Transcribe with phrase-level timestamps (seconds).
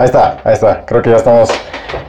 [0.00, 0.80] Ahí está, ahí está.
[0.86, 1.50] Creo que ya estamos,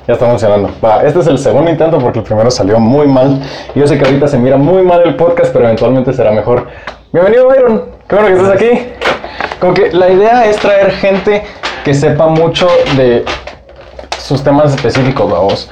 [0.07, 0.69] ya está funcionando.
[0.81, 3.41] Va, este es el segundo intento porque el primero salió muy mal.
[3.75, 6.67] Yo sé que ahorita se mira muy mal el podcast, pero eventualmente será mejor.
[7.11, 7.83] Bienvenido, Byron.
[8.07, 8.69] Qué bueno que estás aquí.
[9.59, 11.43] Como que la idea es traer gente
[11.83, 13.25] que sepa mucho de
[14.19, 15.69] sus temas específicos, vamos.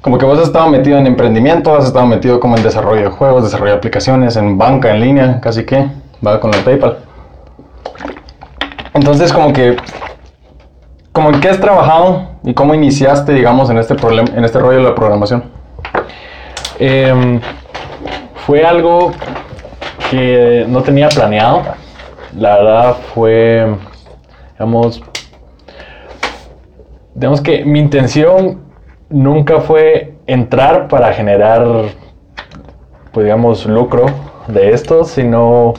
[0.00, 3.10] Como que vos has estado metido en emprendimiento, has estado metido como en desarrollo de
[3.10, 5.86] juegos, desarrollo de aplicaciones, en banca en línea, casi que,
[6.26, 6.96] va con el PayPal.
[8.94, 9.76] Entonces, como que
[11.18, 14.78] ¿Cómo en qué has trabajado y cómo iniciaste, digamos, en este, problema, en este rollo
[14.78, 15.50] de la programación?
[16.78, 17.40] Em,
[18.46, 19.10] fue algo
[20.12, 21.62] que no tenía planeado.
[22.36, 23.66] La verdad fue,
[24.52, 25.02] digamos,
[27.16, 28.60] digamos que mi intención
[29.10, 31.66] nunca fue entrar para generar,
[33.10, 34.06] pues digamos, lucro
[34.46, 35.74] de esto, sino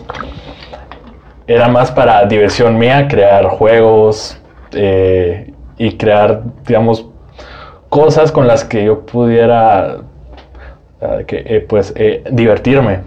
[1.47, 4.38] era más para diversión mía, crear juegos,
[4.73, 7.05] eh, y crear, digamos,
[7.89, 9.97] cosas con las que yo pudiera,
[11.25, 13.01] que, eh, pues, eh, divertirme.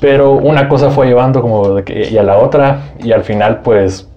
[0.00, 3.60] Pero una cosa fue llevando como de que, y a la otra, y al final,
[3.62, 4.08] pues,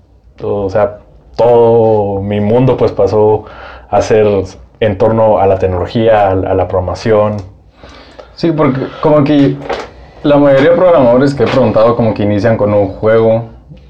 [0.42, 1.00] o sea,
[1.36, 3.45] todo mi mundo, pues, pasó
[3.89, 4.28] a ser
[4.80, 7.38] en torno a la tecnología, a, la programación.
[8.36, 9.56] Sí, porque como que
[10.23, 13.45] la mayoría de programadores que he preguntado como que inician con un juego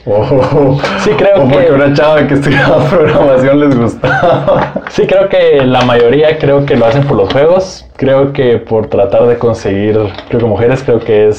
[0.09, 1.69] Oh, sí, creo o que.
[1.69, 4.73] una chava que estudiaba programación les gustaba.
[4.89, 7.85] Sí, creo que la mayoría creo que lo hacen por los juegos.
[7.97, 9.99] Creo que por tratar de conseguir,
[10.29, 11.35] creo que mujeres, creo que es.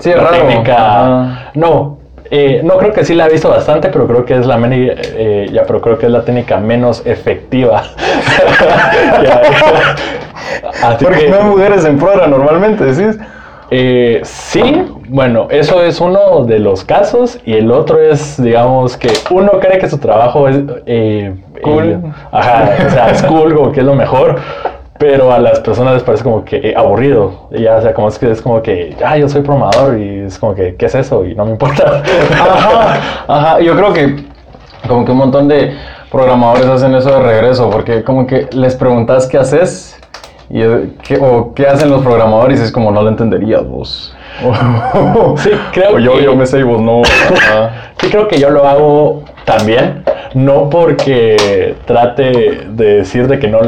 [0.00, 1.52] Sí, la técnica.
[1.54, 1.98] No,
[2.32, 5.48] eh, no creo que sí la he visto bastante, pero creo que es la eh,
[5.52, 7.84] ya, pero creo que es la técnica menos efectiva.
[11.00, 13.20] Porque no hay mujeres en Prora normalmente, ¿decís?
[13.70, 19.10] Eh, sí, bueno, eso es uno de los casos y el otro es, digamos, que
[19.30, 23.72] uno cree que su trabajo es eh, cool, eh, ajá, o sea, es cool, como
[23.72, 24.36] que es lo mejor,
[24.98, 28.18] pero a las personas les parece como que eh, aburrido, ya, o sea, como es
[28.20, 31.24] que es como que, ah, yo soy programador y es como que, ¿qué es eso?
[31.24, 32.02] Y no me importa.
[32.32, 34.24] Ajá, ajá, yo creo que
[34.86, 35.74] como que un montón de
[36.12, 39.98] programadores hacen eso de regreso, porque como que les preguntas qué haces
[40.48, 40.60] y,
[41.02, 44.14] ¿qué, o qué hacen los programadores y es como no lo entenderías vos.
[45.36, 47.02] Sí, creo o yo, que, yo me sé y vos no.
[48.00, 50.04] sí, creo que yo lo hago también.
[50.34, 53.60] No porque trate de decir de que no,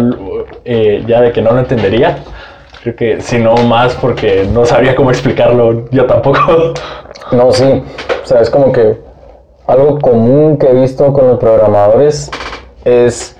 [0.64, 2.18] eh, ya de que no lo entendería.
[2.82, 6.74] Creo que sino más porque no sabía cómo explicarlo yo tampoco.
[7.30, 7.64] No, sí.
[8.22, 8.98] O sea, es como que
[9.66, 12.30] algo común que he visto con los programadores
[12.84, 13.38] es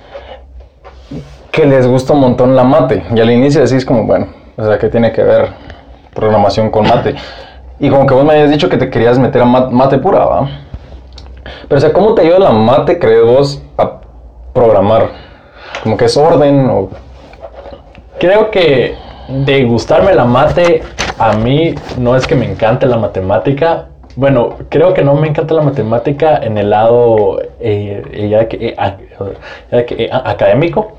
[1.51, 3.03] que les gusta un montón la mate.
[3.13, 5.62] Y al inicio decís como, bueno, o sea, ¿qué tiene que ver
[6.13, 7.15] programación con mate?
[7.79, 10.49] Y como que vos me habías dicho que te querías meter a mate pura, ¿va?
[11.67, 13.99] Pero o sea, ¿cómo te ayuda la mate, crees vos, a
[14.53, 15.09] programar?
[15.81, 16.89] Como que es orden o...
[18.19, 18.95] Creo que
[19.27, 20.83] de gustarme la mate,
[21.17, 23.87] a mí no es que me encante la matemática.
[24.15, 28.75] Bueno, creo que no me encanta la matemática en el lado eh, que,
[30.05, 30.93] eh, académico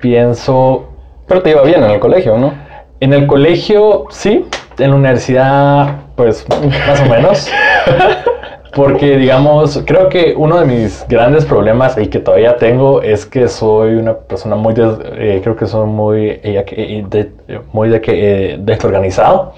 [0.00, 0.88] Pienso...
[1.26, 2.65] Pero te iba bien en el colegio, ¿no?
[3.00, 4.46] En el colegio, sí.
[4.78, 7.50] En la universidad, pues, más o menos.
[8.74, 13.48] Porque, digamos, creo que uno de mis grandes problemas y que todavía tengo es que
[13.48, 17.30] soy una persona muy, eh, creo que soy muy, eh,
[17.72, 18.12] muy de que,
[18.52, 19.54] eh, desorganizado.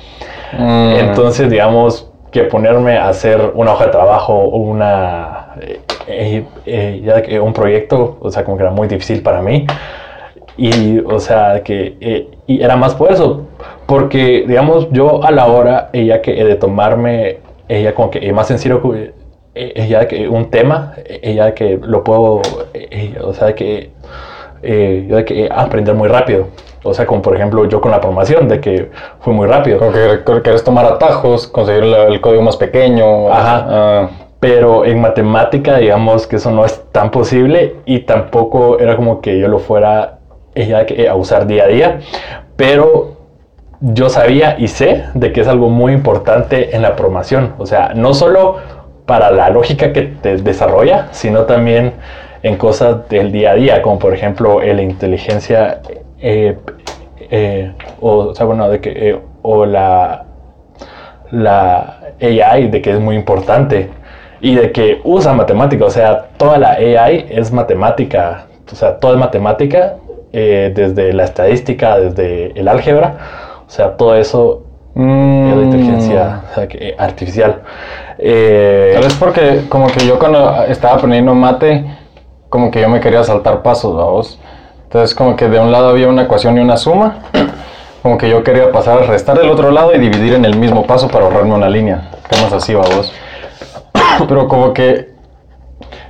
[0.52, 0.92] Mm.
[1.00, 5.48] Entonces, digamos, que ponerme a hacer una hoja de trabajo o una
[6.06, 9.66] eh, eh, ya que un proyecto, o sea, como que era muy difícil para mí.
[10.56, 13.46] Y, o sea, que eh, y era más por eso,
[13.86, 17.38] porque, digamos, yo a la hora, ella que de tomarme,
[17.68, 18.82] ella como que más en serio,
[19.54, 22.42] ella que un tema, ella que lo puedo,
[23.22, 23.90] o sea, que
[24.62, 26.48] yo de que aprender muy rápido.
[26.84, 29.78] O sea, como por ejemplo yo con la programación, de que fue muy rápido.
[29.78, 33.30] Como que querés tomar atajos, conseguir el, código más pequeño.
[33.30, 33.66] Ajá.
[33.68, 34.10] Ah
[34.40, 39.38] pero en matemática digamos que eso no es tan posible y tampoco era como que
[39.38, 40.17] yo lo fuera
[40.60, 42.00] ella a usar día a día,
[42.56, 43.16] pero
[43.80, 47.92] yo sabía y sé de que es algo muy importante en la programación, o sea,
[47.94, 48.56] no solo
[49.06, 51.94] para la lógica que te desarrolla, sino también
[52.42, 55.80] en cosas del día a día, como por ejemplo la inteligencia
[56.20, 56.56] eh,
[57.30, 60.24] eh, o, sea, bueno, de que, eh, o la,
[61.30, 63.90] la AI, de que es muy importante
[64.40, 69.12] y de que usa matemática, o sea, toda la AI es matemática, o sea, todo
[69.12, 69.96] es matemática,
[70.40, 73.16] eh, desde la estadística, desde el álgebra,
[73.66, 74.62] o sea, todo eso
[74.94, 76.42] es de inteligencia
[76.96, 77.62] artificial.
[78.18, 81.84] Eh, Tal vez porque como que yo cuando estaba aprendiendo mate,
[82.48, 84.38] como que yo me quería saltar pasos, vamos.
[84.84, 87.18] Entonces como que de un lado había una ecuación y una suma,
[88.02, 90.86] como que yo quería pasar a restar del otro lado y dividir en el mismo
[90.86, 93.12] paso para ahorrarme una línea, temas así, vamos.
[94.28, 95.08] Pero como que,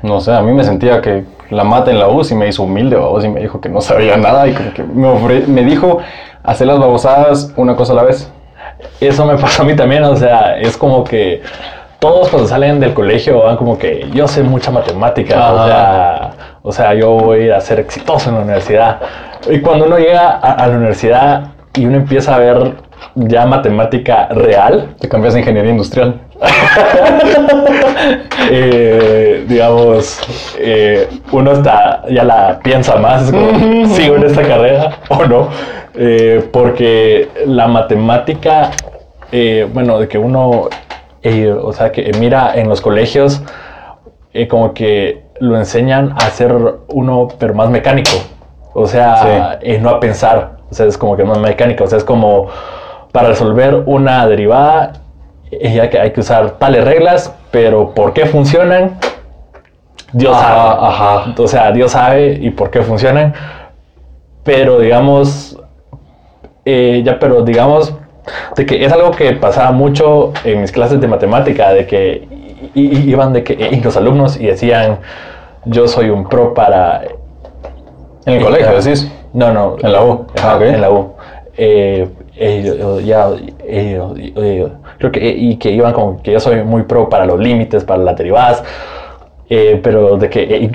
[0.03, 2.63] no sé, a mí me sentía que la mata en la U y me hizo
[2.63, 5.63] humilde, vamos, y me dijo que no sabía nada y como que me, ofre- me
[5.65, 5.99] dijo
[6.43, 8.31] hacer las babosadas una cosa a la vez.
[9.01, 11.43] Eso me pasó a mí también, o sea, es como que
[11.99, 16.31] todos cuando salen del colegio van como que yo sé mucha matemática, o sea,
[16.63, 19.01] o sea, yo voy a ser exitoso en la universidad.
[19.51, 21.43] Y cuando uno llega a, a la universidad
[21.75, 22.75] y uno empieza a ver
[23.27, 26.21] ya matemática real, Te cambias a ingeniería industrial.
[28.51, 30.21] eh, digamos,
[30.59, 35.49] eh, uno está, ya la piensa más, como, sigo en esta carrera o no,
[36.01, 38.71] Eh, porque la matemática,
[39.73, 40.69] bueno, de que uno,
[41.63, 43.43] o sea, que mira en los colegios,
[44.49, 46.55] como que lo enseñan a ser
[46.89, 48.11] uno, pero más mecánico,
[48.75, 51.99] o sea, eh, no a pensar, o sea, es como que más mecánico, o sea,
[51.99, 52.49] es como
[53.13, 54.93] para resolver una derivada,
[55.51, 58.99] eh, ya que hay que usar tales reglas, pero ¿por qué funcionan?
[60.13, 60.87] Dios Ajá, sabe.
[60.87, 61.35] ajá.
[61.39, 63.35] O sea, Dios sabe y por qué funcionan.
[64.45, 65.59] Pero digamos,
[66.65, 67.95] eh, ya, pero digamos,
[68.57, 72.29] de que es algo que pasaba mucho en mis clases de matemática, de que
[72.75, 74.99] iban de que eh, los alumnos y decían,
[75.65, 77.03] yo soy un pro para...
[78.27, 79.11] En el colegio, decís.
[79.33, 79.77] No, no.
[79.81, 80.27] En la U.
[80.43, 80.59] Ah.
[80.61, 81.13] En la U.
[81.57, 82.09] Eh,
[82.39, 83.31] eh, ya,
[83.65, 84.69] eh,
[84.99, 88.03] creo que, y que iban como que yo soy muy pro para los límites, para
[88.03, 88.63] las derivadas.
[89.51, 90.71] Eh, pero de que eh,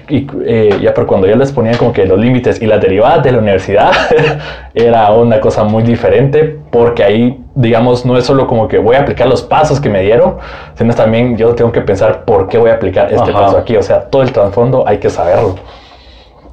[0.48, 3.32] eh, ya pero cuando yo les ponía como que los límites y las derivadas de
[3.32, 3.92] la universidad
[4.74, 9.02] era una cosa muy diferente porque ahí digamos no es solo como que voy a
[9.02, 10.38] aplicar los pasos que me dieron
[10.74, 13.42] sino también yo tengo que pensar por qué voy a aplicar este Ajá.
[13.42, 15.54] paso aquí o sea todo el trasfondo hay que saberlo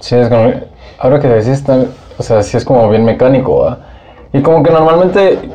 [0.00, 0.52] Sí, es como.
[0.98, 1.64] Ahora que decís,
[2.18, 3.76] o sea, sí es como bien mecánico.
[4.32, 5.50] Y como que normalmente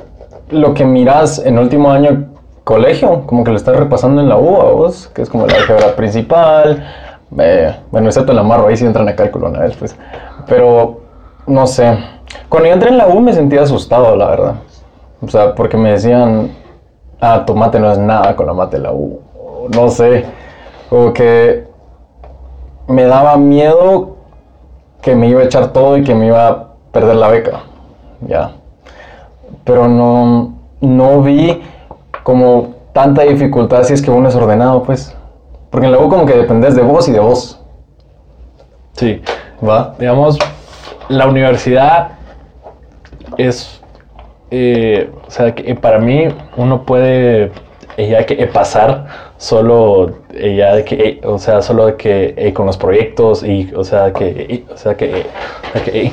[0.50, 2.32] lo que miras en último año
[2.64, 5.56] colegio, como que lo estás repasando en la U, ¿a vos, que es como la
[5.56, 6.84] álgebra principal.
[7.38, 9.96] eh, bueno, excepto en la Marro, ahí sí entran a cálculo una vez, pues.
[10.48, 11.02] Pero,
[11.48, 11.98] no sé.
[12.50, 14.56] Cuando yo entré en la U me sentía asustado, la verdad.
[15.22, 16.52] O sea, porque me decían,
[17.22, 19.22] ah, tu mate no es nada con la mate de la U.
[19.74, 20.26] No sé.
[20.90, 21.68] Como que
[22.88, 24.16] me daba miedo
[25.02, 27.62] que me iba a echar todo y que me iba a perder la beca.
[28.22, 28.54] Ya.
[29.66, 31.62] Pero no, no vi
[32.24, 35.14] como tanta dificultad si es que uno es ordenado, pues.
[35.70, 37.62] Porque en la U como que dependes de vos y de vos.
[38.94, 39.22] sí
[39.68, 39.96] ¿Va?
[40.00, 40.40] digamos,
[41.10, 42.12] la universidad
[43.38, 43.82] es,
[44.52, 47.52] eh, o sea, que para mí uno puede
[47.98, 49.06] eh, ya que eh, pasar
[49.38, 53.44] solo, eh, ya de que, eh, o sea, solo de que eh, con los proyectos
[53.44, 55.26] y, o sea, que, eh, o sea, que, eh,
[55.88, 56.12] eh,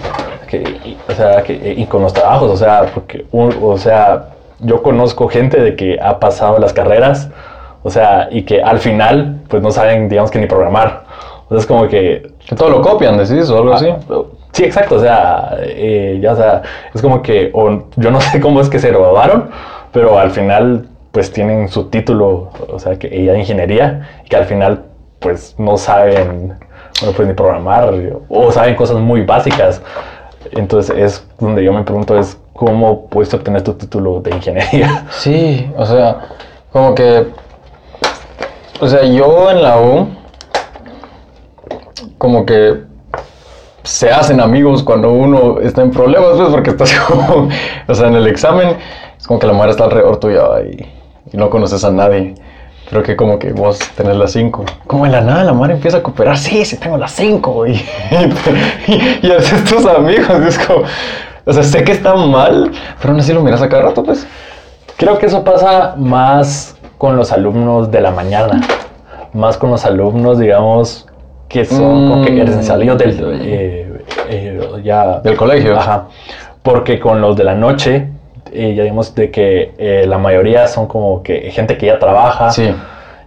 [0.52, 3.76] que, eh, o sea, que, eh, y con los trabajos, o sea, porque, un- o
[3.78, 4.26] sea,
[4.60, 7.30] yo conozco gente de que ha pasado las carreras,
[7.82, 11.04] o sea, y que al final, pues no saben, digamos que ni programar.
[11.46, 13.88] O sea, es como que Que todo lo copian, decís, o algo así.
[13.88, 14.22] Ah,
[14.52, 16.62] Sí, exacto, o sea, eh, ya, o sea,
[16.94, 19.48] es como que, o yo no sé cómo es que se graduaron,
[19.92, 24.36] pero al final, pues tienen su título, o sea, que ella de ingeniería, y que
[24.36, 24.82] al final,
[25.20, 26.58] pues no saben,
[27.00, 27.90] bueno, pues ni programar,
[28.28, 29.80] o saben cosas muy básicas.
[30.50, 35.06] Entonces es donde yo me pregunto es, ¿cómo puedes obtener tu título de ingeniería?
[35.10, 36.28] Sí, o sea,
[36.72, 37.26] como que.
[38.80, 40.08] O sea, yo en la U.
[42.18, 42.82] Como que.
[43.84, 47.48] Se hacen amigos cuando uno está en problemas, pues, porque estás como.
[47.88, 48.76] O sea, en el examen.
[49.18, 50.42] Es como que la madre está alrededor tuya
[51.32, 52.34] y no conoces a nadie.
[52.92, 54.66] Creo que como que vos tenés las 5.
[54.86, 56.36] Como en la nada la madre empieza a cooperar.
[56.36, 57.66] Sí, sí tengo las 5.
[57.66, 60.28] Y, y, y haces tus amigos.
[60.44, 60.82] y es como.
[61.46, 62.70] O sea, sé que está mal,
[63.00, 64.26] pero aún así lo miras a cada rato, pues.
[64.98, 68.60] Creo que eso pasa más con los alumnos de la mañana,
[69.32, 71.06] más con los alumnos, digamos,
[71.48, 72.40] que son como que Mm.
[72.46, 75.76] recién salidos del, eh, eh, ya, Del colegio.
[75.78, 76.08] Ajá,
[76.62, 78.08] porque con los de la noche,
[78.52, 82.50] eh, ya digamos de que eh, la mayoría son como que gente que ya trabaja
[82.50, 82.74] Sí.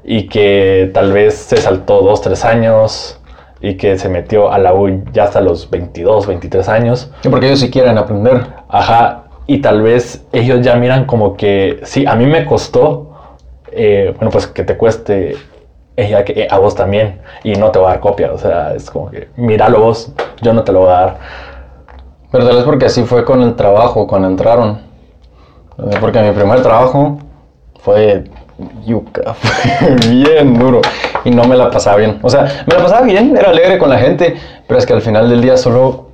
[0.03, 3.19] y que tal vez se saltó dos, tres años
[3.61, 7.11] y que se metió a la U ya hasta los 22, 23 años.
[7.21, 8.41] Sí, porque ellos sí quieren aprender.
[8.69, 13.11] Ajá, y tal vez ellos ya miran como que, sí, a mí me costó,
[13.71, 15.35] eh, bueno, pues que te cueste
[15.97, 18.73] ella que eh, a vos también, y no te va a dar copia, o sea,
[18.75, 21.17] es como que, míralo vos, yo no te lo voy a dar.
[22.31, 24.79] Pero tal vez porque así fue con el trabajo cuando entraron.
[25.79, 27.17] Eh, Porque mi primer trabajo
[27.79, 28.23] fue
[28.85, 30.81] yuca, fue bien duro.
[31.25, 32.19] y no me la pasaba bien.
[32.21, 34.35] O sea, me la pasaba bien, era alegre con la gente,
[34.67, 36.09] pero es que al final del día solo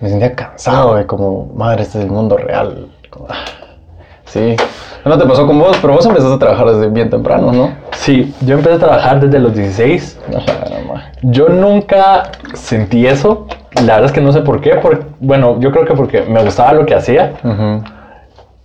[0.00, 2.88] me sentía cansado de como, madre, este es el mundo real.
[3.10, 3.44] Como, ah,
[4.24, 4.56] sí.
[5.04, 7.70] No te pasó con vos, pero vos empezaste a trabajar desde bien temprano, ¿no?
[7.92, 10.20] Sí, yo empecé a trabajar desde los 16.
[10.36, 11.12] Ajá, no, ma.
[11.22, 13.46] Yo nunca sentí eso.
[13.86, 14.74] La verdad es que no sé por qué.
[14.76, 17.32] Por, bueno, yo creo que porque me gustaba lo que hacía.
[17.42, 17.82] Ujú.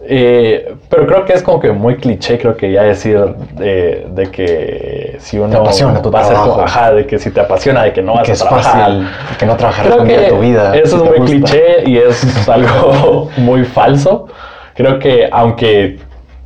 [0.06, 3.18] Eh, pero creo que es como que muy cliché, creo que ya decir
[3.54, 6.62] de, de que si uno apasiona tu va a ser trabajo.
[6.62, 8.82] ajá, de que si te apasiona, de que no vas que a es trabajar.
[8.82, 9.08] fácil,
[9.40, 10.76] que no trabajar Creo un día que de tu vida.
[10.76, 11.52] eso si es te muy gusta.
[11.58, 14.28] cliché y es algo muy falso.
[14.76, 16.00] Creo que aunque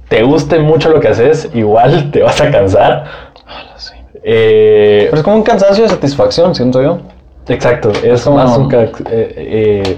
[0.08, 3.06] te guste mucho lo que haces, igual te vas a cansar.
[4.24, 7.00] Eh, Pero es como un cansancio de satisfacción, siento yo.
[7.48, 8.72] Exacto, es como- más un...
[8.74, 9.98] eh, eh,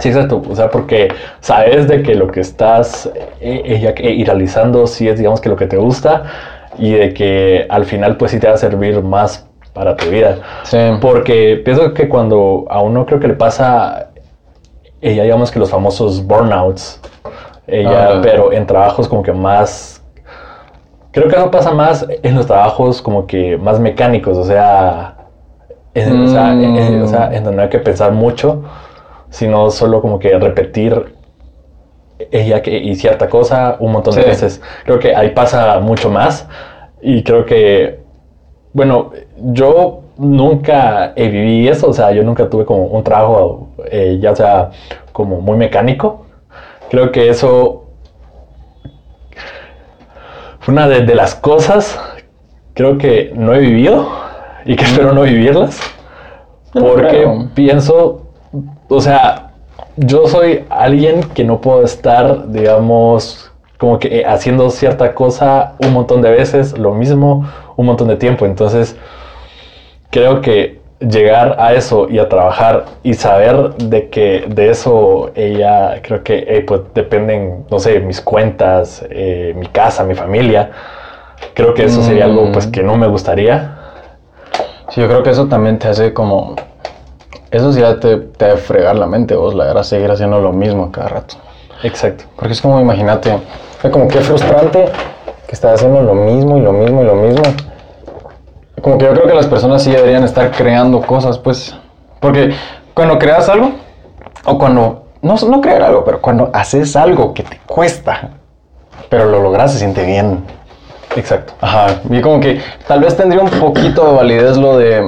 [0.00, 0.42] sí, exacto.
[0.48, 1.08] O sea, porque
[1.40, 3.06] sabes de que lo que estás
[3.40, 6.24] eh, eh, eh, realizando sí es, digamos, que lo que te gusta
[6.78, 10.38] y de que al final pues sí te va a servir más para tu vida.
[10.64, 10.78] Sí.
[11.00, 14.08] Porque pienso que cuando a uno creo que le pasa,
[15.00, 17.00] ella digamos que los famosos burnouts,
[17.66, 18.20] ella, Ah.
[18.22, 20.02] pero en trabajos como que más,
[21.12, 25.14] creo que eso pasa más en los trabajos como que más mecánicos, o sea,
[25.94, 28.62] en, o sea, en- en- o sea, en donde no hay que pensar mucho,
[29.30, 31.14] sino solo como que repetir
[32.30, 34.28] ella que, y cierta cosa un montón de Sí.
[34.28, 34.62] veces.
[34.84, 36.48] Creo que ahí pasa mucho más
[37.00, 38.00] y creo que
[38.72, 44.18] bueno, yo nunca eh, viví eso, o sea, yo nunca tuve como un trabajo, eh,
[44.20, 44.70] ya sea
[45.12, 46.26] como muy mecánico.
[46.90, 47.84] Creo que eso
[50.60, 51.98] fue una de, de las cosas,
[52.74, 54.08] creo que no he vivido
[54.64, 55.80] y que espero no vivirlas,
[56.74, 57.48] Yo no porque creo.
[57.54, 58.27] pienso,
[58.88, 59.50] o sea,
[59.96, 65.92] yo soy alguien que no puedo estar, digamos, como que eh, haciendo cierta cosa un
[65.92, 68.44] montón de veces, lo mismo, un montón de tiempo.
[68.46, 68.96] Entonces,
[70.10, 76.00] creo que llegar a eso y a trabajar y saber de que de eso ella,
[76.02, 80.70] creo que eh, pues dependen, no sé, mis cuentas, eh, mi casa, mi familia.
[81.54, 82.70] Creo que eso sería algo pues Mm.
[82.72, 83.76] que no me gustaría.
[84.88, 86.56] Sí, yo creo que eso también te hace como...
[87.50, 90.52] Eso sí ya te, te debe fregar la mente vos, la verdad, seguir haciendo lo
[90.52, 91.36] mismo cada rato.
[91.82, 92.24] Exacto.
[92.36, 93.38] Porque es como, imagínate,
[93.80, 94.86] fue como que frustrante
[95.46, 97.42] que estás haciendo lo mismo y lo mismo y lo mismo.
[98.82, 101.74] Como que yo creo que las personas sí deberían estar creando cosas, pues.
[102.20, 102.52] Porque
[102.94, 103.72] cuando creas algo,
[104.44, 108.30] o cuando, no, no crear algo, pero cuando haces algo que te cuesta,
[109.08, 110.44] pero lo logras, se siente bien.
[111.16, 111.54] Exacto.
[111.60, 115.02] Ajá, y como que tal vez tendría un poquito de validez lo de...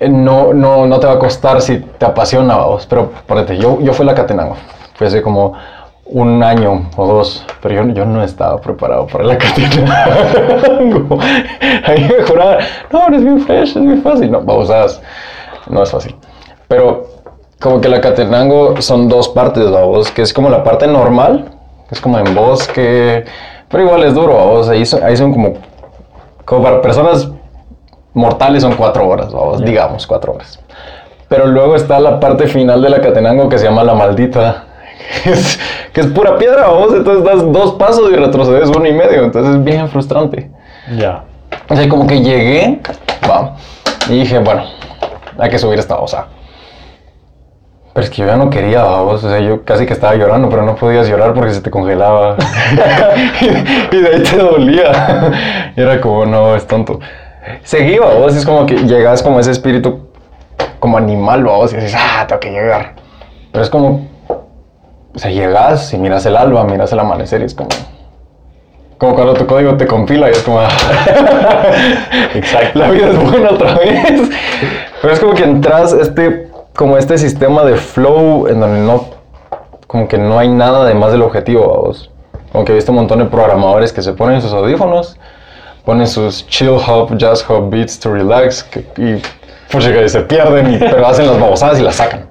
[0.00, 3.80] eh, No, no, no te va a costar si te apasiona, vos, pero ponete, yo,
[3.80, 4.56] yo fui a la Catenango,
[4.94, 5.54] fue hace como
[6.12, 11.18] un año o dos, pero yo, yo no estaba preparado para la Catenango.
[11.84, 12.58] Ahí me juraba,
[12.90, 14.30] no, es bien fresh, es bien fácil.
[14.30, 15.00] No, babosadas,
[15.68, 16.16] no es fácil.
[16.66, 17.06] Pero
[17.60, 21.50] como que la Catenango son dos partes, vos, que es como la parte normal,
[21.88, 23.24] que es como en bosque,
[23.68, 25.54] pero igual es duro, vos, ahí son, ahí son como,
[26.44, 27.30] como para personas
[28.12, 30.58] mortales son cuatro horas, vamos, digamos, cuatro horas.
[31.28, 34.64] Pero luego está la parte final de la Catenango que se llama La Maldita,
[35.24, 35.58] que es,
[35.92, 39.54] que es pura piedra, vamos, entonces das dos pasos y retrocedes uno y medio, entonces
[39.54, 40.50] es bien frustrante.
[40.96, 41.24] Ya.
[41.68, 42.80] O sea, como que llegué,
[43.28, 43.56] va,
[44.08, 44.64] y dije, bueno,
[45.38, 46.26] hay que subir esta osa.
[47.92, 50.48] Pero es que yo ya no quería, vamos, o sea, yo casi que estaba llorando,
[50.48, 52.36] pero no podías llorar porque se te congelaba.
[53.90, 55.72] y de ahí te dolía.
[55.76, 57.00] Y era como, no, es tonto.
[57.62, 60.08] Seguí, vos, es como que llegas como ese espíritu,
[60.78, 62.94] como animal, vos, y dices, ah, tengo que llegar.
[63.52, 64.08] Pero es como,
[65.14, 67.68] o sea, llegas y miras el alba, miras el amanecer y es como...
[68.98, 70.60] Como cuando tu código te compila y es como...
[72.34, 72.78] Exacto.
[72.78, 74.28] La vida es buena otra vez.
[75.00, 79.06] Pero es como que entras este, como este sistema de flow en donde no,
[79.86, 82.10] como que no hay nada además del objetivo, vamos.
[82.52, 85.18] Como que he visto un montón de programadores que se ponen sus audífonos,
[85.84, 89.16] ponen sus chill hop, jazz hop beats to relax y
[89.70, 92.26] pucha, se pierden, y- pero hacen las babosadas y las sacan.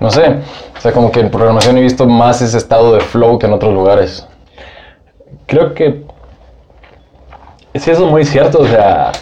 [0.00, 0.36] No sé,
[0.76, 3.52] o sea, como que en programación he visto más ese estado de flow que en
[3.52, 4.26] otros lugares.
[5.46, 6.02] Creo que
[7.74, 8.60] sí, eso es muy cierto.
[8.60, 9.12] O sea,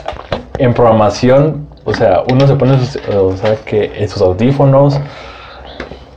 [0.58, 4.98] en programación, o sea, uno se pone sus, o sea, que en sus audífonos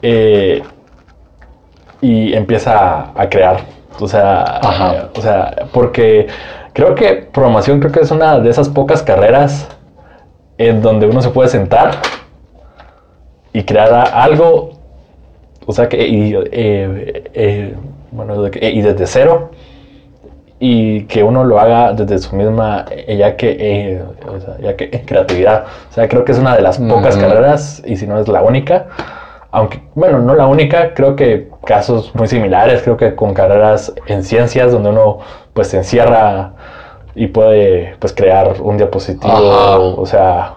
[0.02, 0.64] eh,
[2.02, 3.62] y empieza a, crear.
[4.00, 4.94] O sea, Ajá.
[4.96, 6.28] eh, o sea, porque
[6.74, 9.68] creo que programación creo que es una de esas pocas carreras
[10.58, 11.96] en donde uno se puede sentar
[13.52, 14.72] y crear algo,
[15.66, 17.76] o sea, que y, eh, eh,
[18.12, 19.52] bueno, y desde cero
[20.66, 24.78] y que uno lo haga desde su misma, eh, ya que, eh, o sea, ya
[24.78, 25.66] que creatividad.
[25.90, 28.42] O sea, creo que es una de las pocas carreras, y si no es la
[28.42, 28.86] única,
[29.54, 34.24] aunque, bueno, no la única, creo que casos muy similares, creo que con carreras en
[34.24, 35.20] ciencias donde uno
[35.54, 36.54] pues se encierra
[37.14, 39.78] y puede pues crear un diapositivo, Ajá.
[39.78, 40.54] o sea,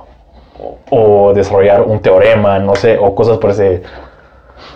[0.58, 3.82] o, o desarrollar un teorema, no sé, o cosas por ese...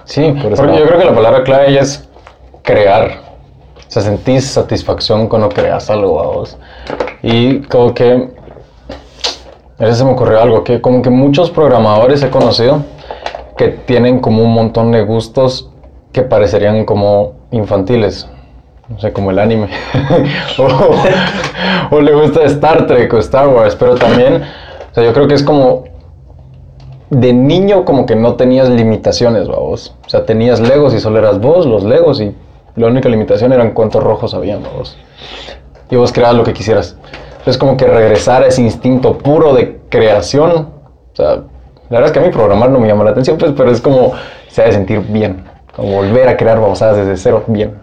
[0.05, 0.79] Sí, Por no.
[0.79, 2.07] yo creo que la palabra clave ya es
[2.63, 3.13] crear.
[3.79, 6.59] O sea, sentís satisfacción cuando creas algo a vos.
[7.23, 8.29] Y como que...
[9.79, 12.83] A veces se me ocurrió algo, que como que muchos programadores he conocido
[13.61, 15.69] que tienen como un montón de gustos
[16.13, 18.27] que parecerían como infantiles.
[18.89, 19.69] No sé, como el anime.
[20.59, 24.43] o, o le gusta Star Trek o Star Wars, pero también,
[24.91, 25.85] o sea, yo creo que es como
[27.11, 29.95] de niño como que no tenías limitaciones, vos.
[30.07, 32.35] O sea, tenías Legos y solo eras vos, los Legos, y
[32.77, 34.97] la única limitación eran cuántos rojos habían, vos.
[35.91, 36.97] Y vos creabas lo que quisieras.
[37.45, 40.71] Es como que regresar a ese instinto puro de creación.
[41.13, 41.43] O sea,
[41.91, 43.81] la verdad es que a mí programar no me llama la atención, pues, pero es
[43.81, 44.13] como
[44.49, 45.45] se ha de sentir bien.
[45.77, 47.75] Como volver a crear babosadas desde cero, bien.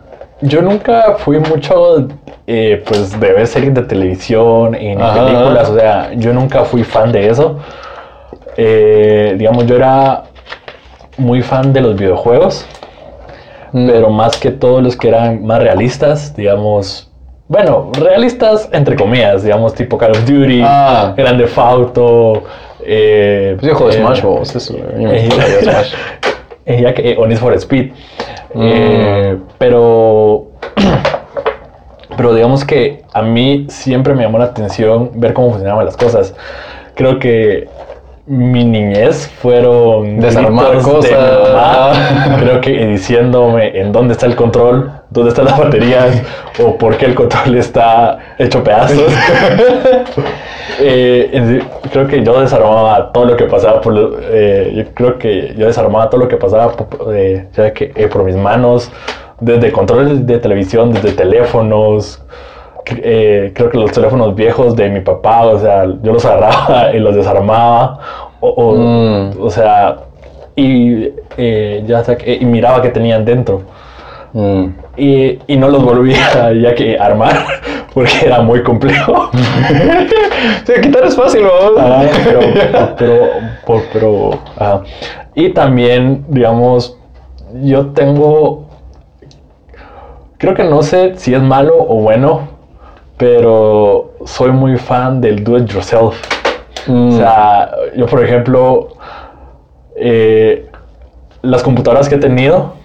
[0.42, 2.08] Yo nunca fui mucho,
[2.46, 5.26] eh, pues, de ver series de televisión y ni Ajá.
[5.26, 7.58] películas, o sea, yo nunca fui fan de eso.
[8.56, 10.24] Eh, digamos, yo era
[11.18, 12.66] muy fan de los videojuegos,
[13.72, 13.88] Mm.
[13.88, 17.12] pero más que todos los que eran más realistas, digamos,
[17.48, 21.14] bueno, realistas entre comillas, digamos, tipo Call of Duty, Ah.
[21.18, 22.44] Grand Theft Auto,
[22.88, 24.56] eh, Pues yo juego eh, Smash, vos.
[24.56, 25.30] Eso, a mí me eh,
[25.62, 25.94] Smash.
[26.66, 27.92] eh, que, eh, o Need for Speed.
[28.54, 28.62] Mm.
[28.64, 30.48] Eh, pero,
[32.18, 36.34] pero digamos que a mí siempre me llamó la atención ver cómo funcionaban las cosas.
[36.96, 37.68] Creo que
[38.28, 41.54] mi niñez fueron Desarmar gritos de cosas.
[41.54, 46.22] mamá, creo que diciéndome en dónde está el control, dónde están las baterías
[46.62, 49.12] o por qué el control está hecho pedazos.
[50.80, 55.66] Eh, creo que yo desarmaba todo lo que pasaba por eh, yo creo que yo
[55.66, 58.92] desarmaba todo lo que pasaba por, eh, ya que, eh, por mis manos
[59.40, 62.22] desde controles de televisión desde teléfonos
[63.04, 67.00] eh, creo que los teléfonos viejos de mi papá o sea yo los agarraba y
[67.00, 68.00] los desarmaba
[68.40, 69.32] o, o, Mm.
[69.42, 69.98] o sea
[70.56, 73.62] y eh, ya y miraba que tenían dentro
[74.34, 74.66] Mm.
[74.98, 77.36] y, y no los volvía ya que armar
[77.94, 79.30] porque era muy complejo
[80.66, 81.44] Sí, quitar es fácil.
[81.80, 82.40] Ah, pero,
[82.98, 84.84] pero, pero,
[85.34, 86.98] y también, digamos,
[87.64, 88.66] yo tengo,
[90.38, 92.42] creo que no sé si es malo o bueno,
[93.18, 96.16] pero soy muy fan del do it yourself.
[96.90, 98.90] O sea, yo por ejemplo,
[99.96, 100.70] eh,
[101.42, 102.76] las computadoras que he tenido,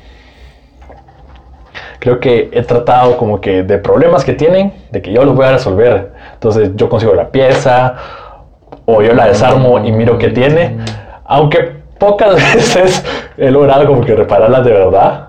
[2.00, 5.46] creo que he tratado como que de problemas que tienen, de que yo los voy
[5.46, 6.12] a resolver.
[6.32, 7.94] Entonces yo consigo la pieza,
[8.86, 10.78] o yo la desarmo y miro qué tiene.
[11.24, 13.04] Aunque pocas veces
[13.36, 15.28] he logrado como que repararlas de verdad.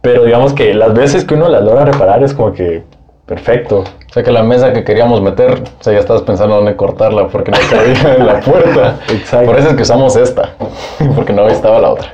[0.00, 2.84] Pero digamos que las veces que uno las logra reparar es como que
[3.26, 3.80] perfecto.
[3.80, 7.28] O sea que la mesa que queríamos meter, o sea, ya estabas pensando dónde cortarla
[7.28, 8.98] porque no cabía en la puerta.
[9.08, 9.46] Exacto.
[9.46, 10.50] Por eso es que usamos esta,
[11.14, 12.12] porque no estaba la otra.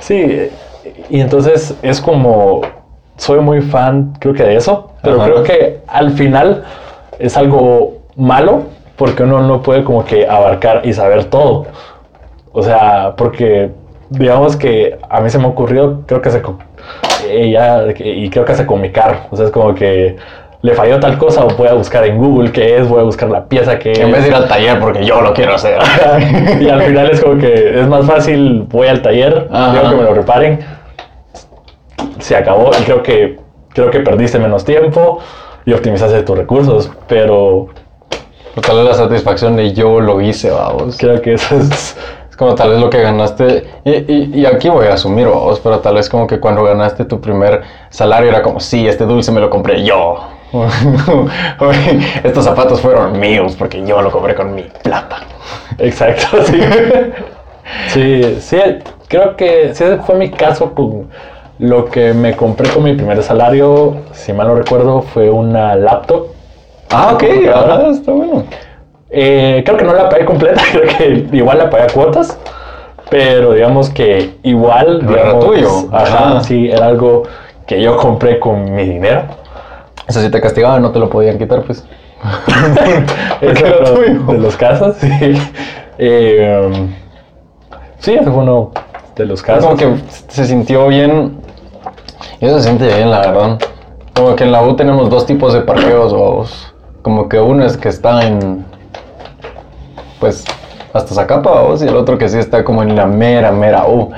[0.00, 0.50] Sí,
[1.08, 2.62] y entonces es como,
[3.16, 5.24] soy muy fan, creo que de eso, pero Ajá.
[5.24, 6.64] creo que al final
[7.18, 8.64] es algo malo
[8.96, 11.66] porque uno no puede como que abarcar y saber todo.
[12.52, 13.70] O sea, porque
[14.10, 16.42] digamos que a mí se me ocurrió, creo que se,
[17.28, 19.20] ella, y creo que hace con mi carro.
[19.30, 20.16] O sea, es como que
[20.62, 23.28] le falló tal cosa o voy a buscar en Google qué es, voy a buscar
[23.30, 25.78] la pieza que En vez de ir al taller porque yo lo quiero hacer.
[26.60, 30.02] y al final es como que es más fácil, voy al taller, digo que me
[30.02, 30.58] lo reparen,
[32.18, 33.38] se acabó y creo que,
[33.74, 35.20] creo que perdiste menos tiempo
[35.64, 37.68] y optimizaste tus recursos, pero
[38.56, 40.96] O tal vez la satisfacción de yo lo hice, vamos.
[40.98, 41.96] creo que eso es...
[42.36, 45.58] Es como tal vez lo que ganaste, y, y- y aquí voy a asumir, vamos,
[45.60, 49.32] pero tal vez como que cuando ganaste tu primer salario era como, sí, este dulce
[49.32, 50.16] me lo compré yo.
[52.24, 55.20] Estos zapatos fueron míos porque yo lo compré con mi plata.
[55.78, 56.60] Exacto, sí.
[57.88, 58.58] sí, sí,
[59.08, 61.08] creo que sí, ese fue mi caso con
[61.58, 66.26] lo que me compré con mi primer salario, si mal no recuerdo, fue una laptop.
[66.90, 67.74] Ah, ok, Computadora.
[67.86, 68.44] ah, está bueno.
[69.18, 72.38] Eh, creo que no la pagué completa, creo que igual la pagué a cuotas,
[73.08, 75.68] pero digamos que igual, Pero era digamos, tuyo.
[75.90, 76.40] Ajá, Ajá.
[76.44, 77.22] sí, era algo
[77.66, 79.22] que yo compré con mi dinero.
[80.06, 81.82] O sea, si te castigaban no te lo podían quitar, pues.
[83.40, 84.32] Ese era tuyo.
[84.32, 85.08] de los casos, sí.
[85.96, 86.92] Eh, um,
[87.98, 88.72] sí, ese fue uno
[89.16, 89.64] de los casos.
[89.64, 89.94] Como que
[90.28, 91.38] se sintió bien.
[92.38, 93.58] Y eso se siente bien, la verdad.
[94.14, 96.74] Como que en la U tenemos dos tipos de parqueos, vamos.
[97.00, 98.75] Como que uno es que está en.
[100.20, 100.44] Pues
[100.92, 104.10] hasta Zacapa, vamos, y el otro que sí está como en la mera, mera U.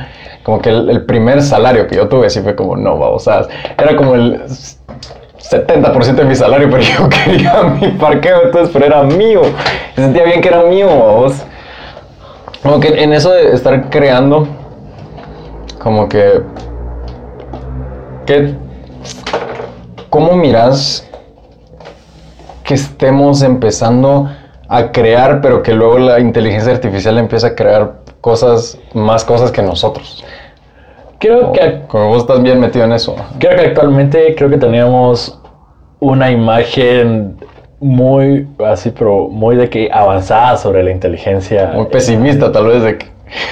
[0.43, 3.47] Como que el, primer salario que yo tuve sí fue como, no, vamos, o sea,
[3.77, 9.03] era como el 70% de mi salario, pero yo quería mi parqueo, entonces, pero era
[9.03, 9.43] mío.
[9.95, 11.43] Sentía bien que era mío, vamos.
[12.63, 14.49] Como que en eso de estar creando,
[15.79, 16.43] como que.
[18.27, 18.55] que
[20.11, 21.07] ¿Cómo miras
[22.65, 24.31] que estemos empezando
[24.69, 29.63] a crear, pero que luego la inteligencia artificial empieza a crear cosas, más cosas que
[29.63, 30.25] nosotros?
[31.19, 33.17] Creo que, Como vos estás bien metido en eso.
[33.39, 35.41] creo que actualmente creo que teníamos
[35.99, 37.37] una imagen
[37.81, 41.73] muy así, pero muy de que avanzada sobre la inteligencia.
[41.75, 43.07] Muy pesimista, tal vez, de que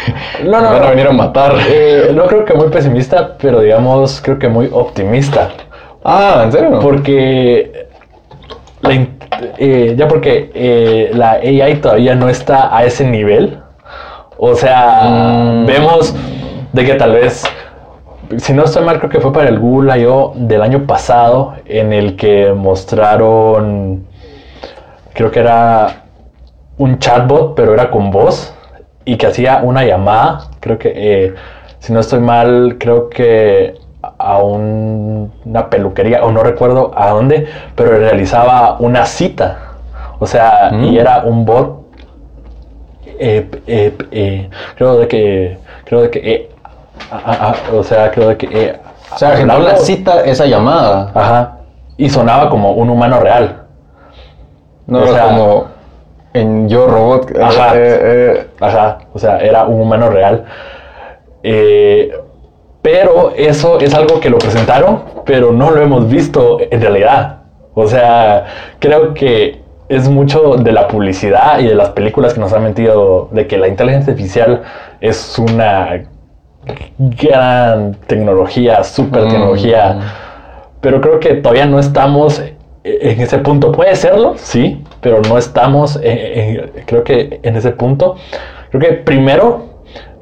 [0.45, 1.55] No, no, van a venir a matar.
[1.69, 5.51] Eh, no creo que muy pesimista, pero digamos, creo que muy optimista.
[6.05, 6.79] ah, ¿en serio?
[6.81, 7.87] Porque
[8.83, 8.95] la
[9.59, 13.59] eh, ya porque eh, la AI todavía no está a ese nivel.
[14.39, 15.67] O sea, Mm.
[15.67, 16.15] vemos
[16.73, 17.45] de que tal vez,
[18.37, 20.33] si no estoy mal, creo que fue para el Google I.O.
[20.37, 24.05] del año pasado, en el que mostraron,
[25.15, 26.03] creo que era
[26.79, 28.53] un chatbot, pero era con voz,
[29.07, 31.35] y que hacía una llamada, creo que, eh,
[31.79, 33.75] si no estoy mal, creo que
[34.27, 39.59] a un- una peluquería, o no recuerdo a dónde, pero realizaba una cita.
[40.19, 40.85] O sea, Mm.
[40.85, 41.85] y era un bot.
[43.19, 45.59] eh, eh, eh, creo de que.
[45.85, 46.19] Creo de que.
[46.35, 46.51] eh,
[47.73, 48.77] o sea, creo de que.
[49.15, 51.13] o sea, agendó la cita, esa llamada.
[51.15, 51.57] Ajá.
[51.97, 53.63] Y sonaba como un humano real.
[54.87, 55.65] No o era sea- como
[56.35, 57.33] en Yo Robot.
[57.41, 57.73] Ajá.
[58.61, 60.45] Ajá, o sea, era un humano real.
[61.43, 62.13] Eh,
[62.87, 67.39] pero eso es algo que lo presentaron, pero no lo hemos visto en realidad.
[67.75, 68.45] O sea,
[68.79, 73.29] creo que es mucho de la publicidad y de las películas que nos han mentido
[73.33, 74.63] de que la inteligencia artificial
[75.01, 76.05] es una
[76.99, 79.29] gran tecnología, super Mm.
[79.31, 79.99] tecnología.
[80.81, 82.41] Pero creo que todavía no estamos
[82.85, 83.73] en ese punto.
[83.73, 88.15] Puede serlo, sí, pero no estamos, en- en- creo que en ese punto.
[88.71, 89.76] Creo que primero,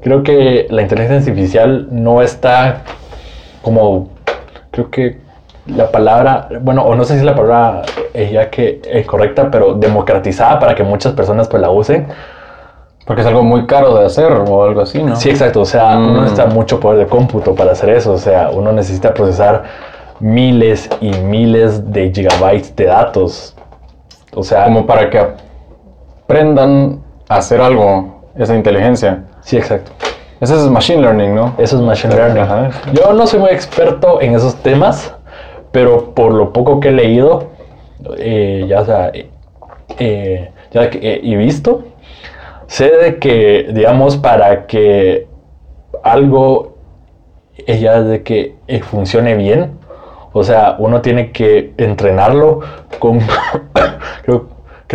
[0.05, 2.83] creo que la inteligencia artificial no está
[3.62, 4.11] como,
[4.71, 5.19] creo que
[5.67, 9.51] la palabra, bueno, o no sé si es la palabra eh, ya que es correcta,
[9.51, 12.07] pero democratizada para que muchas personas pues la usen.
[13.07, 15.14] porque es algo muy caro de hacer o algo así, ¿no?
[15.17, 15.61] Sí, exacto.
[15.61, 16.09] O sea, Mm.
[16.11, 18.12] uno necesita mucho poder de cómputo para hacer eso.
[18.12, 19.64] O sea, uno necesita procesar
[20.21, 23.55] miles y miles de gigabytes de datos.
[24.35, 25.19] O sea, Como para que
[26.25, 29.25] aprendan a hacer algo, esa inteligencia.
[29.44, 29.92] Sí, exacto.
[30.40, 31.54] Ese es machine learning, ¿no?
[31.59, 32.42] Eso es machine learning.
[32.42, 32.70] Ajá.
[32.92, 35.14] Yo no soy muy experto en esos temas,
[35.70, 37.50] pero por lo poco que he leído,
[38.18, 39.12] eh, ya sea,
[39.98, 41.85] eh, ya que y visto,
[42.66, 45.28] sé de que, digamos, para que
[46.02, 46.74] algo
[47.57, 49.78] eh, ya de que funcione bien,
[50.33, 52.61] o sea, uno tiene que entrenarlo
[52.98, 53.20] con,
[54.24, 54.48] creo,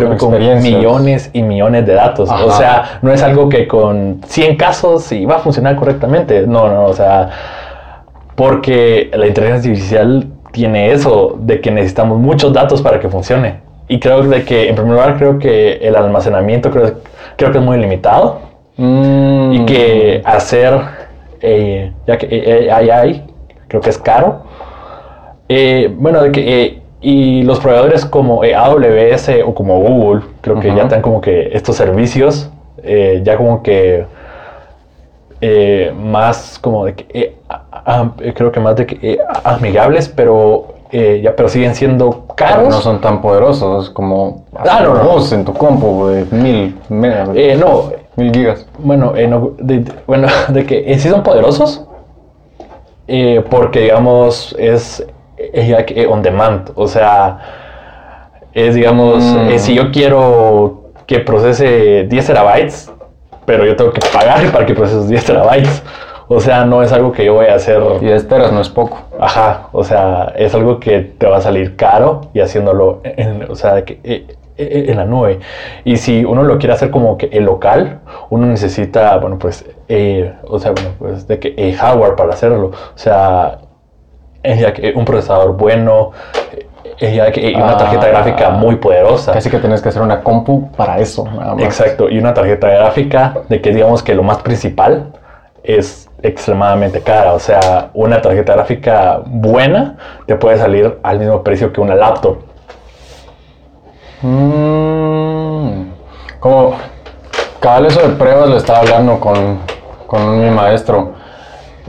[0.06, 0.74] creo Con que con experiencias.
[0.76, 2.28] millones y millones de datos.
[2.30, 6.46] O sea, no es algo que con 100 casos y va a funcionar correctamente.
[6.46, 7.30] No, no, o sea,
[8.34, 13.60] porque la inteligencia artificial tiene eso de que necesitamos muchos datos para que funcione.
[13.88, 16.94] Y creo de que, en primer lugar, creo que el almacenamiento creo,
[17.36, 19.52] creo que es muy limitado Mm.
[19.52, 20.72] y que hacer,
[21.42, 23.24] eh, ya que eh, AI,
[23.68, 24.44] creo que es caro.
[25.48, 30.74] Eh, bueno, de que, eh, y los proveedores como AWS o como Google, creo que
[30.74, 32.50] ya están como que estos servicios,
[32.82, 34.04] eh, ya como que
[35.40, 40.74] eh, más como de que, eh, a- a- creo que más de que amigables, pero
[41.22, 42.68] ya pero siguen siendo Pero caros.
[42.68, 45.00] no son tan poderosos como Ah, no, no.
[45.32, 47.84] en tu compu de mil megas, Eh, no,
[48.16, 48.66] mil gigas.
[48.78, 51.84] Bueno, no, de, de- bueno, de que sí son poderosos,
[53.48, 55.06] porque digamos es
[55.52, 57.38] eh, ya que, on demand, o sea,
[58.52, 59.50] es digamos, Mm.
[59.50, 62.92] eh, si yo quiero que procese 10 terabytes,
[63.46, 65.82] pero yo tengo que pagar para que procese esos 10 terabytes,
[66.28, 68.68] o sea, no es algo que yo voy a hacer, Y de esteras no es
[68.68, 68.98] poco.
[69.18, 73.56] ajá, o sea, es algo que te va a salir caro y haciéndolo, en, o
[73.56, 74.26] sea, que, eh,
[74.56, 75.40] eh, en la nube.
[75.84, 78.00] Y si uno lo quiere hacer como que el local,
[78.30, 82.66] uno necesita, bueno, pues, eh, o sea, bueno, pues, de que eh, hardware para hacerlo.
[82.68, 83.58] O sea,
[84.42, 86.12] eh, ya que un procesador bueno,
[86.98, 88.10] eh, ya que y una tarjeta Ah.
[88.10, 89.32] gráfica muy poderosa.
[89.32, 91.64] Casi que tenés que hacer una compu para eso, nada más.
[91.64, 95.12] Exacto, y una tarjeta gráfica de que digamos que lo más principal
[95.62, 97.32] es extremadamente cara.
[97.34, 102.38] O sea, una tarjeta gráfica buena te puede salir al mismo precio que una laptop.
[104.22, 105.82] Mm,
[106.40, 106.74] como
[107.60, 109.58] cada eso de pruebas lo estaba hablando con,
[110.06, 111.12] con mi maestro,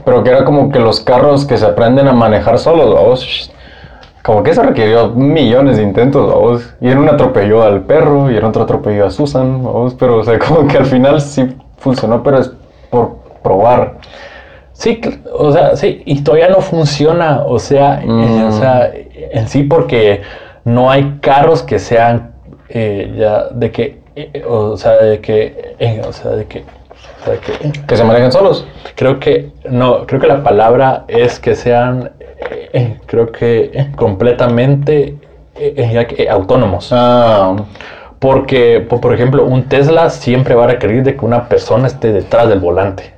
[0.04, 3.50] pero que era como que los carros que se aprenden a manejar solos, vamos.
[4.22, 6.74] Como que eso requirió millones de intentos, vamos.
[6.80, 9.94] Y en un atropelló al perro y en otro atropelló a Susan, vamos.
[9.94, 12.52] Pero, o sea, como que al final sí funcionó, pero es
[12.90, 13.94] por probar.
[14.72, 15.00] Sí,
[15.32, 18.44] o sea, sí, y todavía no funciona, o sea, eh, Mm.
[18.46, 20.22] o sea, en sí porque
[20.64, 22.32] no hay carros que sean
[22.68, 26.64] eh, ya de que, eh, o sea, de que, eh, o sea, de que,
[27.86, 28.66] que, se manejen solos.
[28.96, 33.92] creo que, no, creo que la palabra es que sean, eh, eh, creo que eh,
[33.96, 35.16] completamente
[35.54, 36.88] eh, eh, eh, autónomos.
[36.92, 37.54] Ah,
[38.18, 42.12] Porque, po- por ejemplo, un Tesla siempre va a requerir de que una persona esté
[42.12, 43.14] detrás del volante.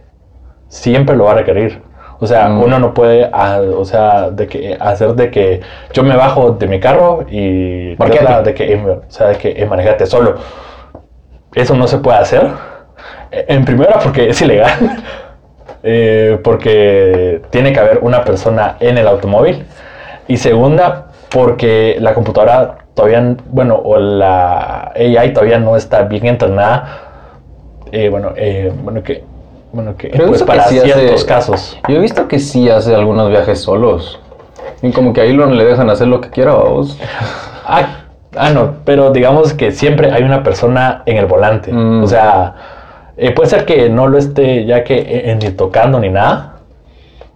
[0.68, 1.82] Siempre lo va a requerir.
[2.20, 2.62] O sea, Mm.
[2.62, 5.60] uno no puede, ah, o sea, de que hacer de que
[5.92, 7.94] yo me bajo de mi carro y.
[7.96, 10.36] Tesla de que, o sea, de que manejate solo.
[11.54, 12.46] Eso no se puede hacer.
[13.48, 15.02] En primera, porque es ilegal.
[15.86, 19.66] Eh, porque tiene que haber una persona en el automóvil.
[20.26, 27.00] Y segunda, porque la computadora todavía, bueno, o la AI todavía no está bien entrenada.
[27.92, 29.24] Eh, bueno, eh, bueno, que,
[29.72, 31.78] bueno, que pues, que para hace- ciertos casos.
[31.86, 34.18] yo he visto que sí hace algunos viajes solos.
[34.80, 36.98] Y como que ahí lo, le dejan hacer lo que quiera, vamos.
[37.66, 38.04] Ah,
[38.36, 41.72] ah, no, pero digamos que siempre hay una persona en el volante.
[41.72, 42.02] Mm.
[42.02, 42.54] O sea,
[43.16, 46.56] eh, puede ser que no lo esté ya que eh, eh, ni tocando ni nada,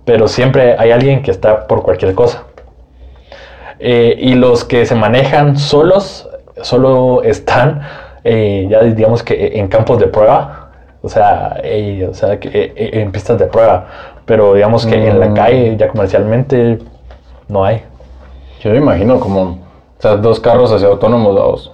[0.04, 2.44] pero siempre hay alguien que está por cualquier cosa.
[3.78, 6.28] Eh, y los que se manejan solos,
[6.62, 7.82] solo están,
[8.24, 10.70] ya digamos que en campos de prueba,
[11.02, 11.62] o sea,
[12.10, 13.86] o sea que, en pistas de prueba,
[14.26, 15.34] pero digamos que en la Mm.
[15.34, 16.78] calle ya comercialmente
[17.48, 17.82] no hay.
[18.60, 19.58] Yo me imagino como, o
[20.00, 21.72] sea, dos carros así autónomos, vamos,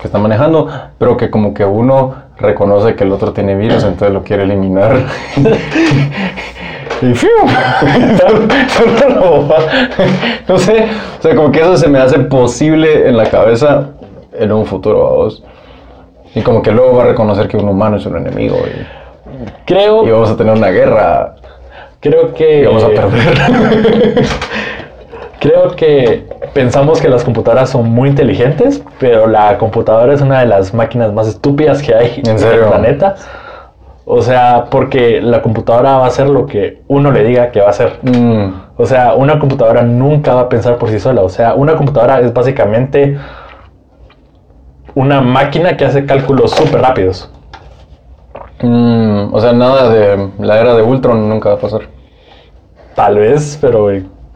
[0.00, 4.12] que están manejando, pero que como que uno reconoce que el otro tiene virus, entonces
[4.12, 4.96] lo quiere eliminar.
[7.02, 7.30] y ¡fiu!
[10.48, 10.86] No sé,
[11.18, 13.88] o sea, como que eso se me hace posible en la cabeza
[14.32, 15.42] en un futuro, vamos.
[16.34, 18.86] Y como que luego va a reconocer que un humano es un enemigo y,
[19.64, 21.34] Creo, y vamos a tener una guerra
[22.04, 22.60] creo que...
[22.60, 24.26] y vamos a perder.
[25.44, 30.46] Creo que pensamos que las computadoras son muy inteligentes, pero la computadora es una de
[30.46, 32.62] las máquinas más estúpidas que hay ¿En serio?
[32.62, 33.14] el planeta.
[34.06, 37.66] O sea, porque la computadora va a hacer lo que uno le diga que va
[37.66, 37.98] a hacer.
[38.02, 41.20] Mm, O sea, una computadora nunca va a pensar por sí sola.
[41.20, 43.18] O sea, una computadora es básicamente
[44.94, 47.30] una máquina que hace cálculos súper rápidos.
[48.62, 51.82] mm, o sea, nada de la era de Ultron nunca va a pasar.
[52.94, 53.90] Tal vez, pero...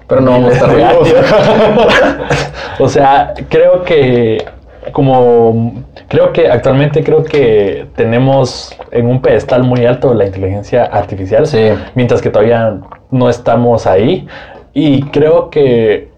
[0.09, 0.71] Pero no vamos a estar
[2.81, 4.45] o sea, creo que
[4.93, 11.47] como creo que actualmente creo que tenemos en un pedestal muy alto la inteligencia artificial,
[11.47, 11.69] Sí.
[11.95, 12.79] mientras que todavía
[13.11, 14.27] no estamos ahí
[14.73, 16.09] y creo que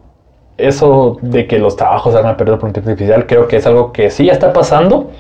[0.57, 3.67] eso de que los trabajos se van a perder por inteligencia artificial, creo que es
[3.67, 5.11] algo que sí ya está pasando,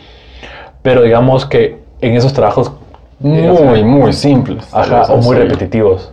[0.83, 2.73] pero digamos que en esos trabajos
[3.25, 4.67] eh, o sea, Muy, muy simples.
[4.73, 6.13] ajá, o muy repetitivos.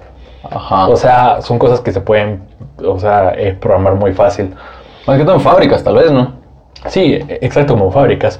[0.51, 0.87] Ajá.
[0.87, 2.41] O sea, son cosas que se pueden,
[2.83, 4.53] o sea, eh, programar muy fácil.
[5.05, 6.33] Más que todo en fábricas, tal vez, ¿no?
[6.87, 8.39] Sí, e- exacto, como fábricas.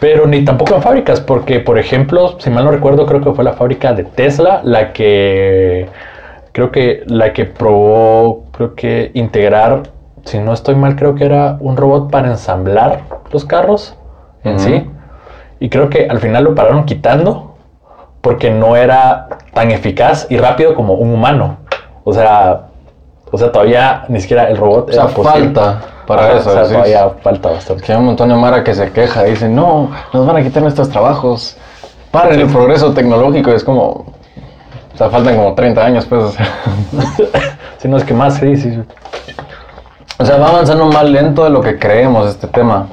[0.00, 3.44] Pero ni tampoco en fábricas, porque, por ejemplo, si mal no recuerdo, creo que fue
[3.44, 5.88] la fábrica de Tesla la que,
[6.52, 9.84] creo que, la que probó, creo que integrar,
[10.24, 13.96] si no estoy mal, creo que era un robot para ensamblar los carros
[14.44, 14.90] en sí.
[15.60, 17.51] Y creo que al final lo pararon quitando
[18.22, 21.58] porque no era tan eficaz y rápido como un humano.
[22.04, 22.68] O sea,
[23.30, 26.50] o sea, todavía ni siquiera el robot O sea, era falta para Ajá, eso.
[26.50, 26.76] O sea, decís.
[26.76, 27.82] todavía falta bastante.
[27.82, 30.62] Que hay un montón de Mara que se queja, dice, no, nos van a quitar
[30.62, 31.56] nuestros trabajos.
[32.10, 33.50] Paren el progreso tecnológico.
[33.52, 36.22] Es como, o sea, faltan como 30 años, pues.
[36.22, 36.46] o sea.
[37.78, 38.70] Si no es que más, sí, sí.
[38.70, 38.80] sí.
[40.18, 42.86] O sea, va avanzando más lento de lo que creemos este tema.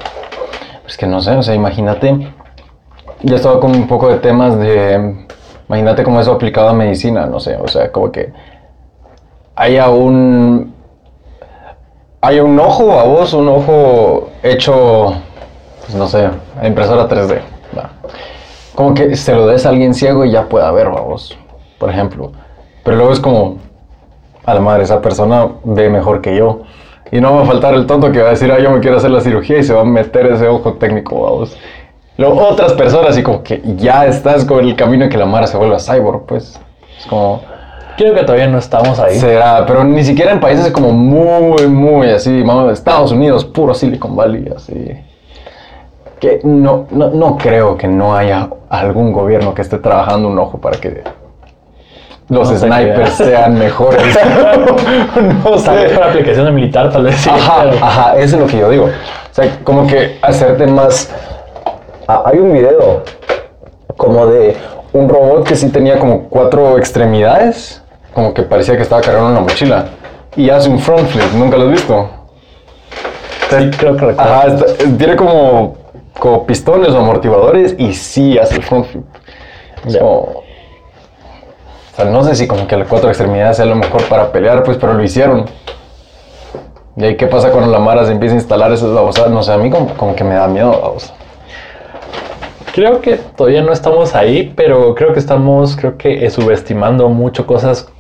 [0.88, 2.34] Es que no sé, o sea, imagínate.
[3.22, 5.26] Yo estaba con un poco de temas de.
[5.68, 8.32] Imagínate cómo eso aplicado a medicina, no sé, o sea, como que
[9.56, 10.74] haya un.
[12.22, 15.14] Haya un ojo a vos, un ojo hecho,
[15.82, 16.30] pues no sé,
[16.60, 17.40] a impresora 3D.
[17.78, 17.92] va.
[18.76, 21.38] Como que se lo des a alguien ciego y ya pueda ver, vos,
[21.78, 22.32] por ejemplo.
[22.84, 23.58] Pero luego es como,
[24.46, 26.62] a la madre, esa persona ve mejor que yo.
[27.12, 28.98] Y no va a faltar el tonto que va a decir, ah, yo me quiero
[28.98, 31.58] hacer la cirugía y se va a meter ese ojo técnico, vamos.
[32.20, 35.48] Luego otras personas y como que ya estás con el camino de que la Mara
[35.48, 36.60] se vuelva cyborg, pues.
[37.00, 37.42] Es como...
[37.96, 39.18] Creo que todavía no estamos ahí.
[39.18, 44.18] Será, pero ni siquiera en países como muy, muy así, vamos, Estados Unidos, puro Silicon
[44.18, 44.74] Valley, así.
[46.20, 50.58] Que no, no, no creo que no haya algún gobierno que esté trabajando un ojo
[50.58, 51.04] para que
[52.28, 54.02] los No snipers sean mejores.
[55.46, 55.72] no Tal sé.
[55.72, 57.30] vez para aplicación de militar, tal vez sí.
[57.30, 58.86] Ajá, ajá, eso es lo que yo digo.
[58.88, 61.10] O sea, como que hacerte más...
[62.12, 63.04] Ah, hay un video
[63.96, 64.58] como de
[64.94, 67.84] un robot que sí tenía como cuatro extremidades,
[68.16, 69.90] como que parecía que estaba cargando una mochila.
[70.36, 72.10] Y hace un front flip, ¿nunca lo has visto?
[73.52, 74.22] Sí, creo que recuerdo.
[74.34, 74.66] Ajá, está-
[74.98, 75.76] tiene como,
[76.18, 79.06] como pistones o amortiguadores y sí hace el front flip.
[80.02, 80.44] O
[81.96, 84.78] sea, no sé si como que las cuatro extremidades sea lo mejor para pelear, pues,
[84.78, 85.46] pero lo hicieron.
[86.98, 89.30] Y ahí, ¿qué pasa cuando la Mara se empieza a instalar esas babosadas?
[89.30, 91.14] No sé, a mí como, como que me da miedo, babosa.
[92.80, 97.46] Creo que todavía no estamos ahí, pero creo que estamos, creo que eh, subestimando mucho
[97.46, 97.92] cosas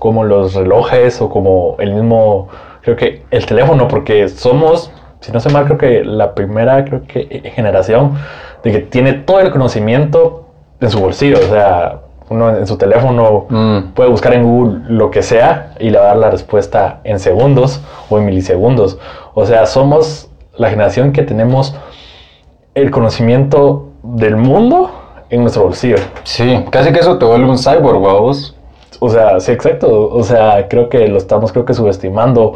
[0.00, 2.48] como los relojes o como el mismo,
[2.82, 7.02] creo que el teléfono, porque somos, si no sé mal, creo que la primera, creo
[7.06, 8.18] que eh, generación
[8.64, 10.48] de que tiene todo el conocimiento
[10.80, 13.92] en su bolsillo, o sea, uno en su teléfono Mm.
[13.94, 17.20] puede buscar en Google lo que sea y le va a dar la respuesta en
[17.20, 18.98] segundos o en milisegundos.
[19.34, 21.76] O sea, somos la generación que tenemos
[22.74, 24.90] el conocimiento del mundo
[25.30, 25.96] en nuestro bolsillo.
[26.24, 28.54] Sí, casi que eso te vuelve un cyborg, babos.
[29.00, 30.08] O sea, sí, exacto.
[30.08, 32.54] O sea, creo que lo estamos, creo que subestimando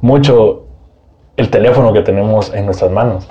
[0.00, 0.64] mucho
[1.36, 3.26] el teléfono que tenemos en nuestras manos.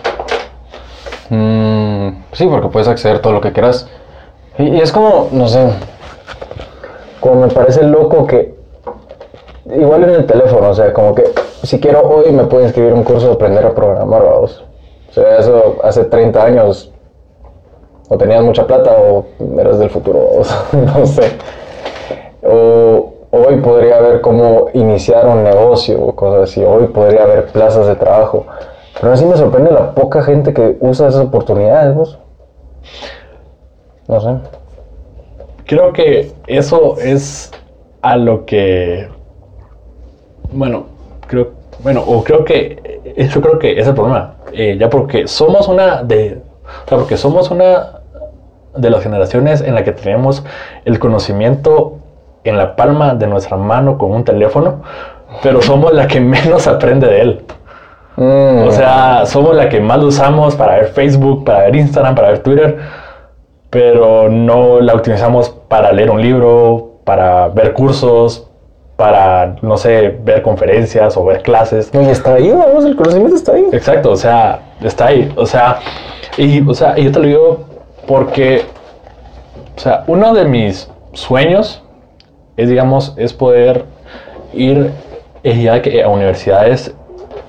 [1.29, 3.89] Mm, sí, porque puedes acceder todo lo que quieras.
[4.57, 5.69] Y, y es como, no sé,
[7.19, 8.55] como me parece loco que,
[9.65, 11.25] igual en el teléfono, o sea, como que
[11.63, 14.63] si quiero hoy me puedo inscribir un curso de aprender a programar, vamos.
[15.09, 16.91] O sea, eso hace 30 años,
[18.09, 19.25] o tenías mucha plata o
[19.59, 20.19] eras del futuro,
[20.71, 21.31] no sé.
[22.43, 27.87] O hoy podría haber cómo iniciar un negocio o cosas así, hoy podría haber plazas
[27.87, 28.45] de trabajo.
[28.99, 32.17] Pero así me sorprende la poca gente que usa esas oportunidades, vos.
[34.07, 34.29] No sé.
[35.65, 37.51] Creo que eso es
[38.01, 39.09] a lo que,
[40.51, 40.85] bueno,
[41.27, 41.51] creo,
[41.83, 44.35] bueno, o creo que eso creo que es el problema.
[44.53, 46.41] Eh, ya porque somos una de,
[46.85, 48.01] o sea, porque somos una
[48.75, 50.43] de las generaciones en la que tenemos
[50.85, 51.97] el conocimiento
[52.43, 54.81] en la palma de nuestra mano con un teléfono,
[55.43, 57.45] pero somos la que menos aprende de él.
[58.15, 62.15] Mm, O sea, somos la que más lo usamos para ver Facebook, para ver Instagram,
[62.15, 62.77] para ver Twitter,
[63.69, 68.47] pero no la utilizamos para leer un libro, para ver cursos,
[68.95, 71.93] para, no sé, ver conferencias o ver clases.
[71.93, 73.67] no, y está ahí, vamos, el conocimiento está ahí.
[73.71, 75.31] Exacto, o sea, está ahí.
[75.35, 75.79] O sea,
[76.37, 77.65] y, o sea, yo te lo digo
[78.07, 78.63] porque,
[79.75, 81.81] o sea, uno de mis sueños
[82.55, 83.85] es, digamos, es poder
[84.53, 84.91] ir
[85.43, 86.93] eh, ya que a universidades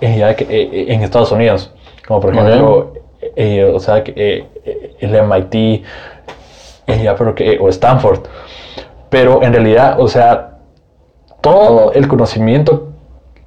[0.00, 1.72] eh, ya que, eh, en Estados Unidos,
[2.06, 5.84] como por ejemplo, eh, o sea, que, eh, el MIT,
[6.86, 8.20] eh, ya, pero que, o Stanford.
[9.10, 10.58] Pero en realidad, o sea,
[11.40, 12.88] todo el conocimiento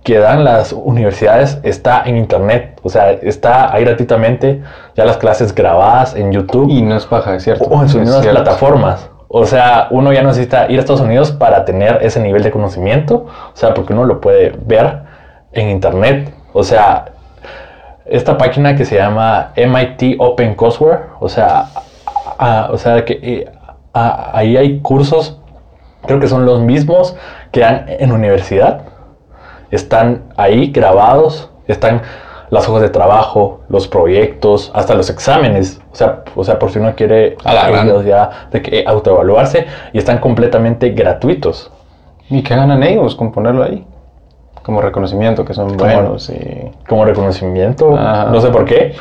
[0.04, 4.62] que dan las universidades está en internet, o sea, está ahí gratuitamente,
[4.96, 7.66] ya las clases grabadas en YouTube Y no es paja, es cierto.
[7.66, 9.10] o en sus mismas plataformas.
[9.28, 13.28] O sea, uno ya necesita ir a Estados Unidos para tener ese nivel de conocimiento,
[13.54, 15.04] o sea, porque uno lo puede ver
[15.54, 16.34] en internet.
[16.52, 17.06] O sea,
[18.06, 21.66] esta página que se llama MIT Open Courseware, o sea,
[22.40, 23.52] a- o sea que eh,
[23.94, 25.40] a- ahí hay cursos,
[26.06, 27.16] creo que son los mismos
[27.52, 28.82] que dan en universidad,
[29.72, 32.02] están ahí grabados, están
[32.52, 36.80] las hojas de trabajo, los proyectos, hasta los exámenes, o sea, o sea por si
[36.80, 41.72] uno quiere A la ya de que autoevaluarse y están completamente gratuitos.
[42.30, 43.86] ¿Y qué ganan ellos con ponerlo ahí?
[44.64, 46.72] Como reconocimiento, que son buenos y...
[46.88, 48.26] como reconocimiento, Ajá.
[48.26, 48.96] no sé por qué,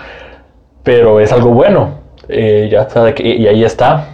[0.85, 2.01] pero es algo bueno.
[2.29, 4.07] Eh, ya sabe que y ahí está.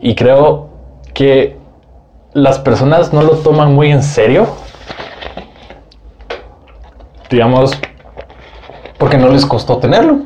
[0.00, 0.68] Y creo
[1.12, 1.56] que
[2.32, 4.46] las personas no lo toman muy en serio.
[7.32, 7.72] Digamos,
[8.98, 10.18] Porque no les costó tenerlo,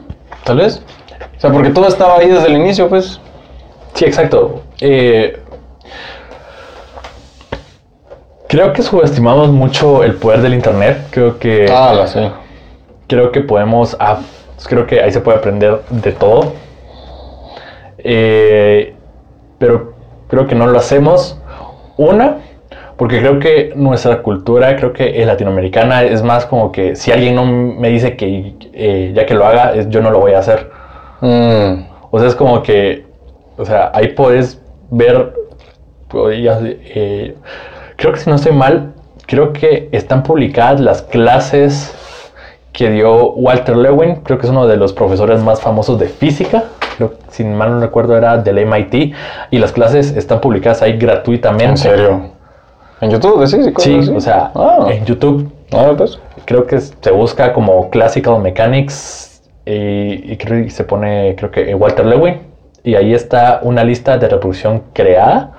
[0.45, 0.83] tal vez.
[1.37, 3.21] O sea, porque todo estaba ahí desde el inicio, pues.
[3.95, 4.63] sí, exacto.
[4.81, 5.41] Eh,
[8.49, 11.07] creo que subestimamos mucho el poder del internet.
[11.11, 12.31] Creo que Ah, la sé.
[13.07, 14.19] creo que podemos, ah,
[14.67, 16.53] creo que ahí se puede aprender de todo.
[17.99, 18.95] Eh,
[19.59, 19.95] pero
[20.29, 21.39] creo que no lo hacemos.
[21.97, 22.39] Una,
[22.97, 27.35] porque creo que nuestra cultura, creo que es latinoamericana, es más como que si alguien
[27.35, 30.39] no me dice que eh, ya que lo haga, es- yo no lo voy a
[30.39, 30.71] hacer.
[31.21, 33.05] Mm, O sea, es como que,
[33.59, 35.35] o sea, ahí puedes ver
[36.15, 37.35] eh,
[37.97, 38.93] creo que si no estoy mal,
[39.27, 41.93] creo que están publicadas las clases
[42.73, 46.65] que dio Walter Lewin, creo que es uno de los profesores más famosos de física,
[46.97, 49.13] creo, si mal no recuerdo era del MIT,
[49.51, 51.71] y las clases están publicadas ahí gratuitamente.
[51.71, 52.36] ¿En serio?
[53.01, 53.47] ¿En YouTube?
[53.47, 54.87] Sí, sí, sí o sea, Ah.
[54.91, 56.19] en YouTube Ah, pues.
[56.45, 62.07] creo que se busca como Classical Mechanics y, y creo se pone, creo que Walter
[62.07, 62.41] Lewin,
[62.85, 65.53] y ahí está una lista de reproducción creada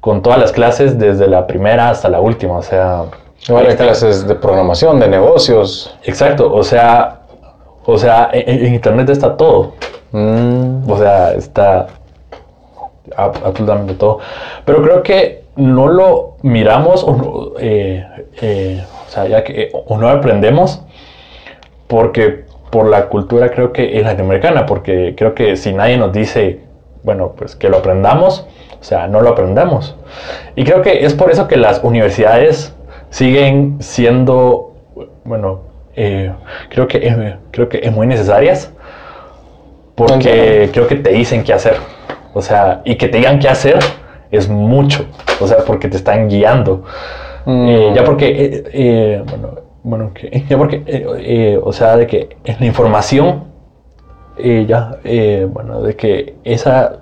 [0.00, 3.04] con todas las clases desde la primera hasta la última, o sea,
[3.74, 3.84] está.
[3.84, 5.94] clases de programación, de negocios.
[6.04, 7.20] exacto, o sea,
[7.86, 9.74] o sea, en, en internet está todo,
[10.12, 10.90] Mm.
[10.90, 11.86] o sea, está
[13.16, 14.18] ab- absolutamente todo,
[14.64, 18.06] pero creo que no lo miramos o no, eh,
[18.40, 20.82] eh, o sea, ya que o no aprendemos
[21.86, 26.60] porque por la cultura creo que es latinoamericana, porque creo que si nadie nos dice,
[27.04, 28.46] bueno, pues que lo aprendamos,
[28.80, 29.96] o sea, no lo aprendamos.
[30.56, 32.74] Y creo que es por eso que las universidades
[33.10, 34.74] siguen siendo,
[35.24, 35.60] bueno,
[35.94, 36.32] eh,
[36.68, 38.72] creo, que, eh, creo que es muy necesarias,
[39.94, 41.76] porque creo que te dicen qué hacer.
[42.32, 43.78] O sea, y que te digan qué hacer
[44.36, 45.06] es mucho,
[45.40, 46.84] o sea, porque te están guiando.
[47.46, 47.68] Mm.
[47.68, 49.48] Eh, ya porque, eh, eh, bueno,
[49.82, 53.44] bueno, que, ya porque, eh, eh, o sea, de que la información,
[54.38, 54.96] eh, ya,
[55.52, 56.96] bueno, de que esa,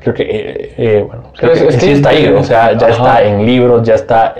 [0.00, 2.96] creo que, bueno, creo Es- que es sí que- está ahí, o sea, ya Ajá.
[2.96, 4.34] está en libros, ya está,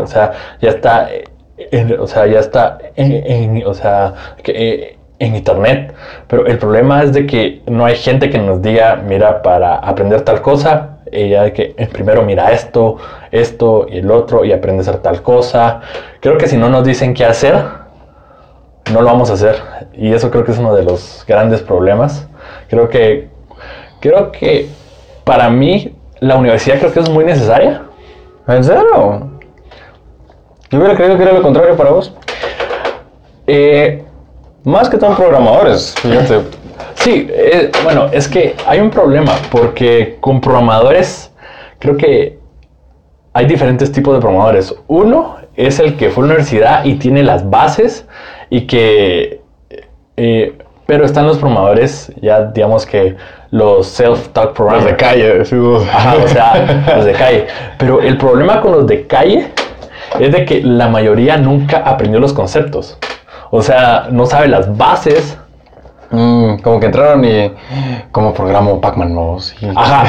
[0.00, 1.08] o sea, ya está,
[1.72, 5.92] en- o sea, ya está, en, en- o sea, que, en internet,
[6.28, 10.20] pero el problema es de que no hay gente que nos diga, mira, para aprender
[10.20, 12.96] tal cosa, ya de que primero mira esto,
[13.30, 15.80] esto y el otro y aprende a hacer tal cosa.
[16.20, 17.54] Creo que si no nos dicen qué hacer,
[18.92, 19.56] no lo vamos a hacer.
[19.94, 22.26] Y eso creo que es uno de los grandes problemas.
[22.68, 23.28] Creo que,
[24.00, 24.68] creo que
[25.24, 27.82] para mí la universidad creo que es muy necesaria.
[28.46, 29.30] ¿En serio?
[30.70, 32.14] Yo hubiera creído que era lo contrario para vos.
[33.46, 34.04] Eh,
[34.64, 36.57] Más que en programadores, fíjate.
[37.00, 41.32] Sí, eh, bueno, es que hay un problema porque con programadores
[41.78, 42.38] creo que
[43.32, 44.74] hay diferentes tipos de programadores.
[44.88, 48.06] Uno es el que fue a la universidad y tiene las bases
[48.50, 49.40] y que...
[50.16, 53.14] eh, pero están los programadores, ya digamos que
[53.50, 54.84] los self-taught programmers.
[54.84, 55.42] Los de calle.
[55.92, 57.46] Ajá, o sea, los de calle.
[57.78, 59.52] Pero el problema con los de calle
[60.18, 62.96] es de que la mayoría nunca aprendió los conceptos.
[63.50, 65.36] O sea, no sabe las bases
[66.10, 67.52] Mm, como que entraron y.
[68.12, 69.38] Como programo Pac-Man, ¿no?
[69.40, 69.68] Sí.
[69.74, 70.04] Ajá,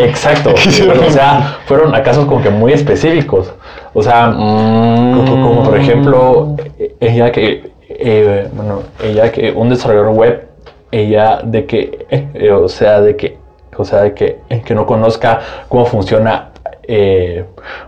[0.00, 0.50] exacto.
[0.54, 3.52] o sea, fueron a casos como que muy específicos.
[3.94, 5.16] O sea, Mm.
[5.26, 10.46] como, como por ejemplo, eh, ella que, eh, bueno, ella que un desarrollador web,
[10.92, 13.38] ella de que, eh, eh, o sea, de que,
[13.76, 16.50] o sea, de que, que no conozca cómo funciona,
[16.82, 17.44] eh,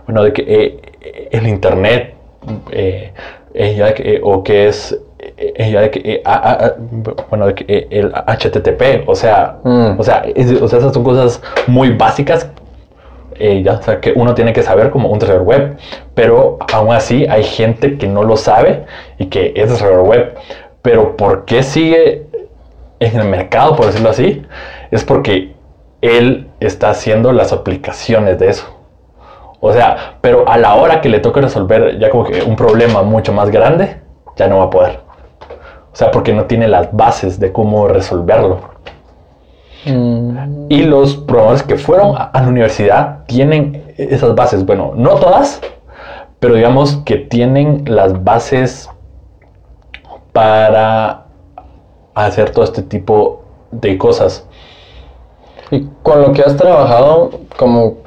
[0.07, 0.79] bueno, de que
[1.31, 2.15] el internet,
[3.53, 4.97] ella que, o que es
[5.55, 9.99] ella de que, eh, ah, ah, ah, bueno, eh, el HTTP, o sea, Mm.
[9.99, 12.49] o sea, es- o sea, esas son cosas muy básicas
[13.39, 15.77] eh, ya, o sea, que uno tiene que saber como un desarrollador web,
[16.13, 18.85] pero aún así hay gente que no lo sabe
[19.17, 20.35] y que es desarrollador web,
[20.83, 22.27] pero ¿por qué sigue
[22.99, 24.43] en el mercado, por decirlo así?
[24.91, 25.51] Es porque
[26.01, 28.67] él está haciendo las aplicaciones de eso.
[29.59, 33.01] O sea, pero a la hora que le toque resolver ya como que un problema
[33.01, 33.97] mucho más grande,
[34.35, 34.99] ya no va a poder.
[35.93, 38.73] O sea, porque no tiene las bases de cómo resolverlo.
[39.85, 44.65] Y los programadores que fueron a la universidad tienen esas bases.
[44.65, 45.61] Bueno, no todas,
[46.39, 48.89] pero digamos que tienen las bases
[50.31, 51.25] para
[52.15, 54.47] hacer todo este tipo de cosas.
[55.69, 57.97] Y con lo que has trabajado, como.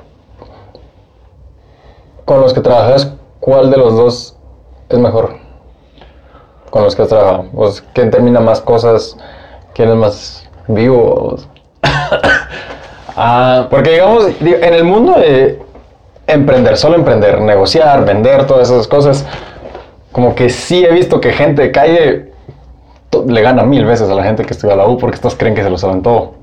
[2.24, 4.37] Con los que trabajas, ¿cuál de los dos
[4.89, 5.45] es mejor?
[6.77, 7.47] Con los que has trabajado.
[7.55, 9.16] Pues, ¿Quién termina más cosas?
[9.72, 11.39] ¿Quién es más vivo?
[13.18, 15.59] Ah, Porque digamos, en el mundo de
[16.27, 19.24] emprender, solo emprender, negociar, vender, todas esas cosas,
[20.12, 22.33] como que sí he visto que gente de calle
[23.27, 25.62] le gana mil veces a la gente que estudia la U porque estos creen que
[25.62, 26.35] se lo saben todo.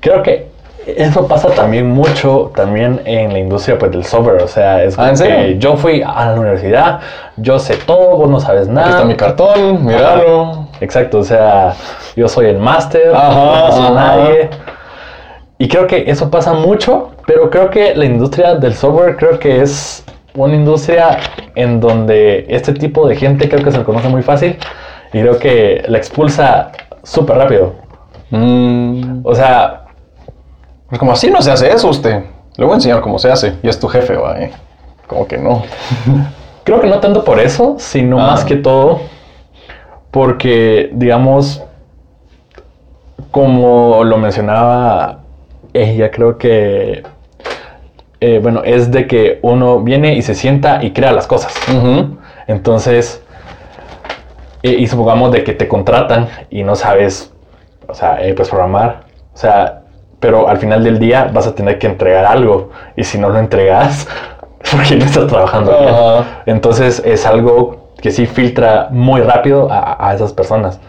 [0.00, 0.50] creo que
[0.86, 4.42] eso pasa también mucho también en la industria pues, del software.
[4.42, 7.00] O sea, es Ah, ¿en como que yo fui a la universidad,
[7.36, 8.86] yo sé todo, vos no sabes nada.
[8.86, 10.68] Aquí está mi cartón, míralo.
[10.80, 11.74] Exacto, o sea,
[12.14, 14.50] yo soy el máster, no soy nadie.
[15.58, 19.62] Y creo que eso pasa mucho, pero creo que la industria del software creo que
[19.62, 21.18] es una industria
[21.54, 24.58] en donde este tipo de gente creo que se le conoce muy fácil
[25.14, 26.72] y creo que la expulsa
[27.02, 27.72] súper rápido.
[28.30, 29.85] Mm, O sea,
[30.88, 32.22] pues como así no se hace eso usted.
[32.56, 33.54] le voy a enseñar cómo se hace.
[33.62, 34.50] Y es tu jefe, va, eh.
[35.06, 35.62] Como que no.
[36.64, 38.28] Creo que no tanto por eso, sino Ah.
[38.32, 39.00] más que todo
[40.10, 41.62] porque, digamos,
[43.30, 45.18] como lo mencionaba
[45.74, 47.02] ella, creo que,
[48.20, 51.52] eh, bueno, es de que uno viene y se sienta y crea las cosas.
[52.46, 53.22] Entonces,
[54.62, 57.32] eh, y supongamos de que te contratan y no sabes,
[57.86, 59.82] o sea, eh, pues programar, o sea,
[60.26, 63.38] pero al final del día vas a tener que entregar algo y si no lo
[63.38, 64.08] entregas,
[64.72, 65.94] porque no estás trabajando bien.
[65.94, 66.42] Ajá.
[66.46, 70.80] Entonces es algo que sí filtra muy rápido a, a esas personas.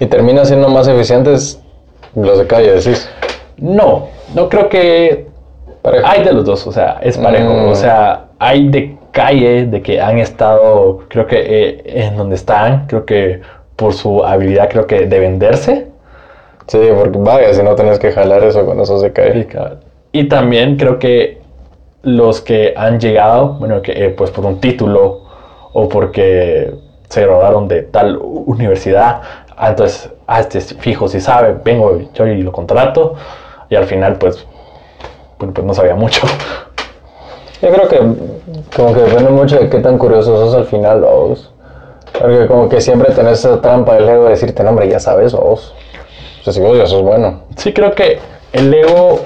[0.00, 1.60] Y termina siendo más eficientes
[2.14, 3.06] los de calle, decís.
[3.58, 5.26] No, no creo que
[5.82, 6.06] Parejo.
[6.06, 7.52] hay de los dos, o sea, es parejo.
[7.52, 7.68] Mm.
[7.68, 12.86] O sea, hay de calle, de que han estado, creo que eh, en donde están,
[12.86, 13.42] creo que
[13.76, 15.88] por su habilidad, creo que de venderse.
[16.68, 19.48] Sí, porque vaya, si no tenés que jalar eso con esos de calle.
[20.12, 21.40] Y también creo que
[22.02, 25.22] los que han llegado, bueno, que eh, pues por un título
[25.72, 26.72] o porque
[27.08, 29.22] se graduaron de tal universidad,
[29.56, 33.14] ah, entonces, ah, este es fijo, si sabe, vengo yo y lo contrato,
[33.70, 34.46] y al final, pues,
[35.38, 36.26] pues no sabía mucho.
[37.62, 37.98] Yo creo que
[38.76, 41.52] como que depende mucho de qué tan curioso sos al final, vos.
[42.18, 45.32] Porque como que siempre tenés esa trampa del ego de decirte, no, hombre, ya sabes,
[45.32, 45.74] vos.
[46.48, 47.40] O sea, si vos ya sos bueno.
[47.56, 48.20] Sí, creo que
[48.54, 49.20] el ego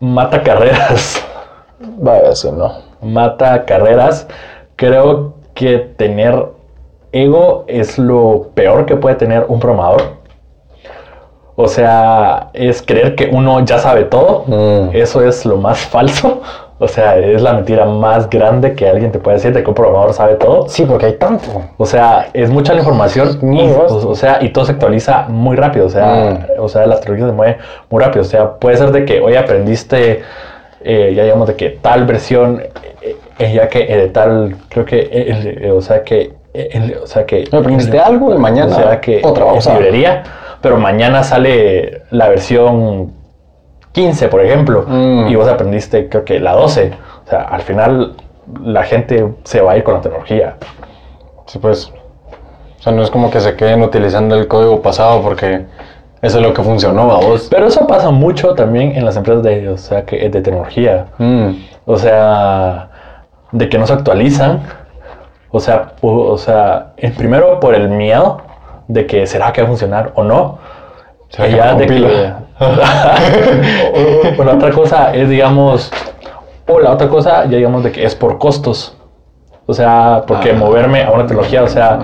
[0.00, 1.24] mata carreras.
[1.80, 2.72] Vaya, si no.
[3.00, 4.26] mata carreras.
[4.76, 6.46] Creo que tener
[7.12, 10.18] ego es lo peor que puede tener un programador.
[11.56, 14.44] O sea, es creer que uno ya sabe todo.
[14.46, 14.90] Mm.
[14.92, 16.42] Eso es lo más falso.
[16.80, 19.74] O sea, es la mentira más grande que alguien te puede decir de que un
[19.74, 20.68] programador sabe todo.
[20.68, 21.48] Sí, porque hay tanto.
[21.76, 25.26] O sea, es mucha la información muy y, o, o sea, y todo se actualiza
[25.28, 25.86] muy rápido.
[25.86, 26.60] O sea, Mm.
[26.62, 27.56] o sea, las tecnologías se mueven
[27.90, 28.22] muy rápido.
[28.22, 30.22] O sea, puede ser de que hoy aprendiste,
[30.84, 32.62] eh, ya digamos, de que tal versión,
[33.02, 36.32] eh, eh, ya que eh, de tal, creo que, o sea, que,
[37.02, 37.44] o sea, que...
[37.50, 39.74] Aprendiste algo y mañana o sea, que otra es cosa.
[39.74, 40.22] librería,
[40.60, 43.12] pero mañana sale la versión
[43.98, 45.26] 15, por ejemplo, Mm.
[45.28, 46.92] y vos aprendiste, creo que la 12.
[47.26, 48.14] O sea, al final
[48.62, 50.54] la gente se va a ir con la tecnología.
[51.46, 51.92] Sí, pues.
[52.78, 55.64] O sea, no es como que se queden utilizando el código pasado porque
[56.22, 57.48] eso es lo que funcionó a vos.
[57.50, 61.06] Pero eso pasa mucho también en las empresas de, o sea, que, de tecnología.
[61.18, 61.50] Mm.
[61.86, 62.90] O sea,
[63.50, 64.62] de que no se actualizan.
[65.50, 68.42] O sea, o, o sea, en primero por el miedo
[68.86, 70.58] de que será que va a funcionar o no.
[71.30, 72.32] ¿Será que ya de que?
[72.60, 75.90] O, o la otra cosa es, digamos,
[76.66, 78.94] o la otra cosa, ya digamos, de que es por costos.
[79.66, 80.54] O sea, porque Ah.
[80.54, 81.98] moverme a una tecnología, o sea,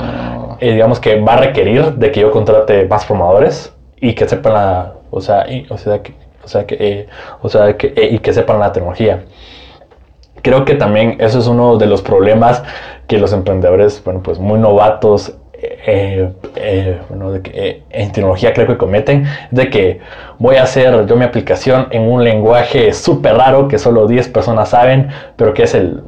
[0.61, 4.53] eh, digamos que va a requerir de que yo contrate más programadores y que sepan
[4.55, 7.07] la, o sea, y- o sea, que, o sea, que, eh,
[7.43, 9.25] o sea, que, eh, y que sepan la tecnología.
[10.43, 12.63] Creo que también eso es uno de los problemas
[13.07, 15.33] que los emprendedores, bueno, pues muy novatos,
[15.87, 20.01] eh, eh, bueno, de que, eh, en tecnología creo que cometen, de que
[20.39, 24.71] voy a hacer yo mi aplicación en un lenguaje súper raro que solo 10 personas
[24.71, 26.03] saben, pero que es el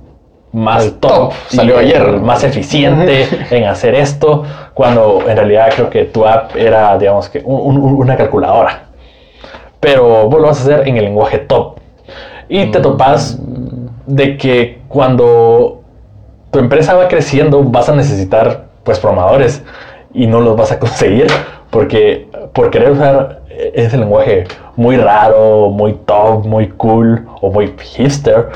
[0.53, 2.01] más El top, top, salió ayer.
[2.03, 4.45] el más eficiente en hacer esto,
[4.75, 8.85] cuando en realidad creo que tu app era, digamos que, un- un- una calculadora.
[9.81, 11.77] Pero vos lo vas a hacer en el lenguaje top.
[12.49, 13.39] Y te topas
[14.07, 15.83] de que cuando
[16.51, 19.63] tu empresa va creciendo vas a necesitar pues programadores
[20.15, 21.27] y no los vas a conseguir
[21.71, 23.41] porque por querer usar
[23.75, 24.45] ese lenguaje
[24.77, 28.49] muy raro, muy top, muy cool o muy hipster.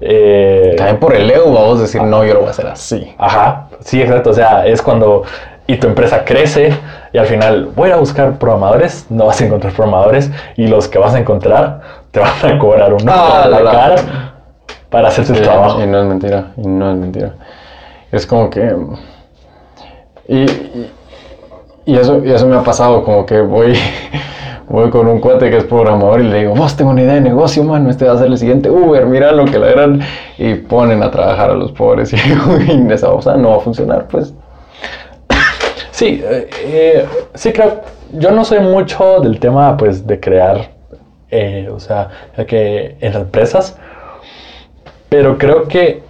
[0.00, 3.14] eh, También por el ego, vamos a decir, no, yo lo voy a hacer así.
[3.18, 4.30] Ajá, sí, exacto.
[4.30, 5.22] O sea, es cuando
[5.66, 6.74] y tu empresa crece
[7.12, 10.98] y al final voy a buscar programadores, no vas a encontrar programadores y los que
[10.98, 13.70] vas a encontrar te van a cobrar un Ah, a la, la, la.
[13.72, 13.96] cara
[14.90, 15.80] para hacer tu Sí, trabajo.
[15.82, 17.34] Y no es mentira, y no es mentira.
[18.10, 18.74] Es como que...
[20.30, 20.46] Y,
[21.86, 23.76] y, eso, y eso me ha pasado, como que voy,
[24.68, 27.20] voy con un cuate que es programador y le digo, vos tengo una idea de
[27.20, 30.00] negocio, mano, este va a ser el siguiente Uber, mira lo que le dan.
[30.38, 32.16] Y ponen a trabajar a los pobres y,
[32.92, 34.32] esa cosa no va a funcionar, pues.
[35.90, 37.80] Sí, eh, eh, sí creo.
[38.12, 40.70] Yo no soy mucho del tema, pues, de crear,
[41.28, 42.08] eh, o sea,
[42.46, 43.76] que en las empresas,
[45.08, 46.02] pero creo que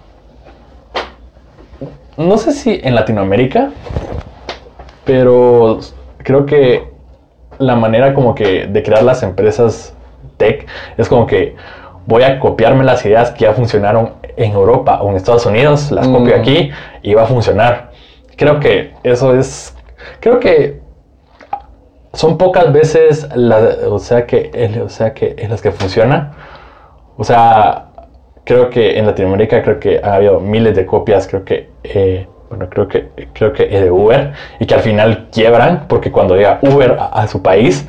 [2.21, 3.71] no sé si en Latinoamérica,
[5.05, 5.79] pero
[6.19, 6.89] creo que
[7.59, 9.93] la manera como que de crear las empresas
[10.37, 10.67] tech
[10.97, 11.55] es como que
[12.07, 16.07] voy a copiarme las ideas que ya funcionaron en Europa o en Estados Unidos, las
[16.07, 16.39] copio Mm.
[16.39, 16.71] aquí
[17.03, 17.91] y va a funcionar.
[18.37, 19.75] Creo que eso es,
[20.19, 20.79] creo que
[22.13, 26.33] son pocas veces, la- o sea que, o sea que en las que funciona.
[27.17, 27.90] o sea,
[28.43, 32.67] creo que en Latinoamérica creo que ha habido miles de copias, creo que, eh, bueno,
[32.69, 36.97] creo que, creo que de Uber, y que al final quiebran porque cuando llega Uber
[36.99, 37.87] a, a su país,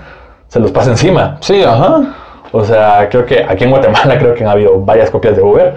[0.49, 1.39] se los pasa encima.
[1.41, 2.15] Sí, ajá.
[2.53, 5.75] O sea, creo que aquí en Guatemala creo que han habido varias copias de Uber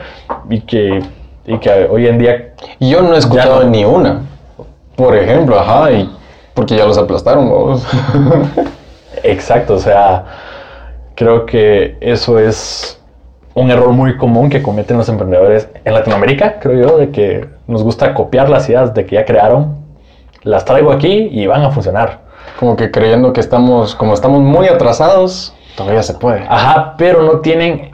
[0.49, 1.01] y que,
[1.45, 3.69] y que hoy en día Yo no he escuchado no.
[3.69, 4.21] ni una.
[4.95, 6.09] Por ejemplo, ajá, y
[6.53, 7.49] porque ya los aplastaron.
[9.23, 10.26] Exacto, o sea,
[11.15, 13.01] creo que eso es
[13.56, 17.84] un error muy común que cometen los emprendedores en Latinoamérica, creo yo, de que nos
[17.84, 19.78] gusta copiar las ideas de que ya crearon,
[20.43, 22.20] las traigo aquí y van a funcionar.
[22.60, 26.41] Como que creyendo que estamos, como estamos muy atrasados, todavía se puede.
[26.47, 27.91] Ajá, pero no tienen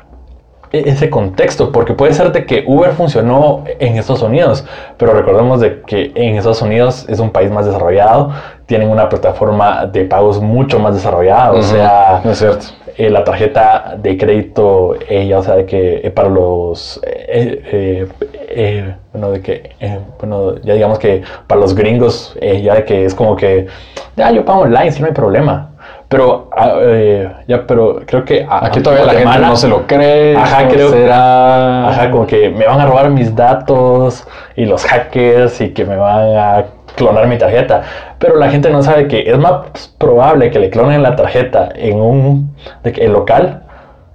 [0.71, 4.65] e- ese contexto, porque puede ser de que Uber funcionó en Estados Unidos,
[4.97, 8.31] pero recordemos de que en Estados Unidos es un país más desarrollado,
[8.65, 12.65] tienen una plataforma de pagos mucho más desarrollada, o sea, es cierto.
[12.97, 17.61] Eh, la tarjeta de crédito, eh, ya o sea, de que eh, para los, eh,
[17.71, 18.07] eh,
[18.49, 22.85] eh, bueno, de que, eh, bueno, ya digamos que para los gringos, eh, ya de
[22.85, 23.67] que es como que,
[24.15, 25.67] ya yo pago online, si no hay problema.
[26.07, 29.87] Pero, ah, eh, ya, pero creo que a- Aquí todavía la gente no se lo
[29.87, 30.35] cree.
[30.35, 31.87] Ajá, ¿no creo- será.
[31.89, 34.27] Ajá, como que me van a robar mis datos
[34.57, 36.65] y los hackers y que me van a
[36.95, 37.81] clonar mi tarjeta.
[38.19, 41.99] Pero la gente no sabe que es más probable que le clonen la tarjeta en
[41.99, 43.63] un de que- en local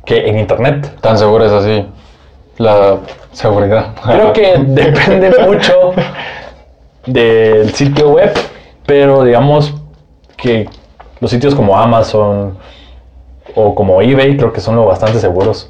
[0.05, 0.93] que en internet.
[1.01, 1.85] Tan seguro es así.
[2.59, 2.97] La
[3.33, 3.89] seguridad.
[4.05, 5.93] Creo que depende mucho
[7.07, 8.33] del sitio web,
[8.87, 9.75] pero digamos
[10.37, 10.69] que
[11.21, 12.57] los sitios como Amazon
[13.55, 15.69] o como eBay creo que son lo bastante seguros.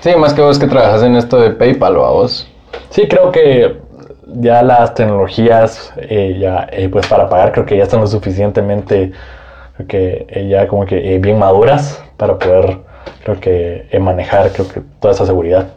[0.00, 2.46] Sí, más que vos que trabajas en esto de PayPal, vos.
[2.90, 3.78] Sí, creo que
[4.26, 9.12] ya las tecnologías, eh, ya, eh, pues para pagar, creo que ya están lo suficientemente,
[9.76, 12.78] creo que eh, ya como que bien maduras para poder,
[13.22, 15.68] creo que manejar, creo que toda esa seguridad.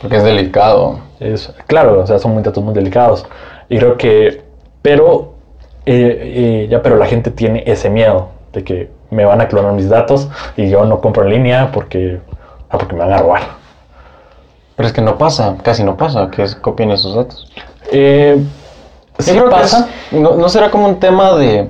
[0.00, 1.00] Porque es delicado.
[1.18, 3.26] Es, claro, o sea, son muy datos muy delicados.
[3.68, 4.42] Y creo que,
[4.82, 5.34] pero,
[5.84, 10.28] ya, pero la gente tiene ese miedo de que me van a clonar mis datos
[10.56, 12.20] y yo no compro en línea porque,
[12.70, 13.42] ah, porque me van a robar.
[14.76, 17.50] Pero es que no pasa, casi no pasa, que copien esos datos.
[17.90, 18.42] Eh,
[19.18, 19.88] sí creo que pasa.
[20.10, 21.68] es- no, no será como un tema de,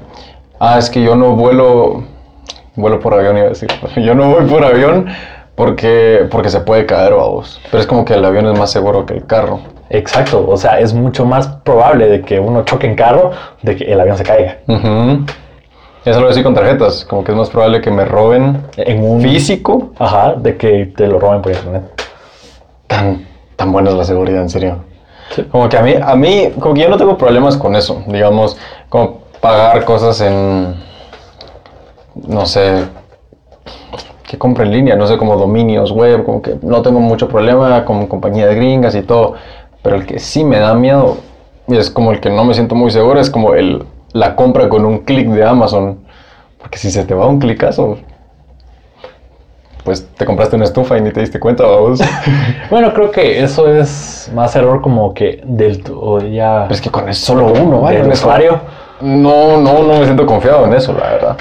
[0.60, 2.04] ah, es que yo no vuelo,
[2.76, 5.06] vuelo por avión, iba a decir, yo no voy por avión
[5.54, 7.60] porque, porque se puede caer, vamos.
[7.70, 9.60] Pero es como que el avión es más seguro que el carro.
[9.90, 13.30] Exacto, o sea, es mucho más probable de que uno choque en carro
[13.62, 14.58] de que el avión se caiga.
[14.66, 15.24] Ujú.
[16.04, 19.20] Eso lo decía con tarjetas, como que es más probable que me roben En un
[19.20, 19.90] físico.
[19.98, 21.82] Ajá, de que te lo roben por internet.
[22.86, 24.76] Tan, tan buena es la seguridad, en serio.
[25.50, 28.56] Como que a mí, a mí, como que yo no tengo problemas con eso, digamos,
[28.88, 30.74] como pagar cosas en,
[32.26, 32.84] no sé,
[34.24, 37.84] que compre en línea, no sé, como dominios web, como que no tengo mucho problema
[37.84, 39.34] con compañía de gringas y todo,
[39.82, 41.18] pero el que sí me da miedo,
[41.66, 44.68] y es como el que no me siento muy seguro, es como el, la compra
[44.68, 46.00] con un clic de Amazon,
[46.58, 47.98] porque si se te va un clicazo,
[49.88, 51.98] pues te compraste una estufa y ni te diste cuenta, vamos.
[52.70, 56.90] Bueno, creo que eso es más error como que del o ya Pero es que
[56.90, 58.02] con eso solo uno, vaya.
[58.02, 58.60] del usuario.
[59.00, 61.36] No, no, no me siento confiado en eso, la verdad.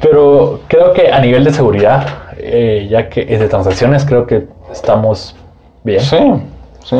[0.00, 2.06] Pero creo que a nivel de seguridad,
[2.38, 5.34] eh, ya que es de transacciones, creo que estamos
[5.82, 5.98] bien.
[5.98, 6.32] Sí,
[6.84, 6.96] sí.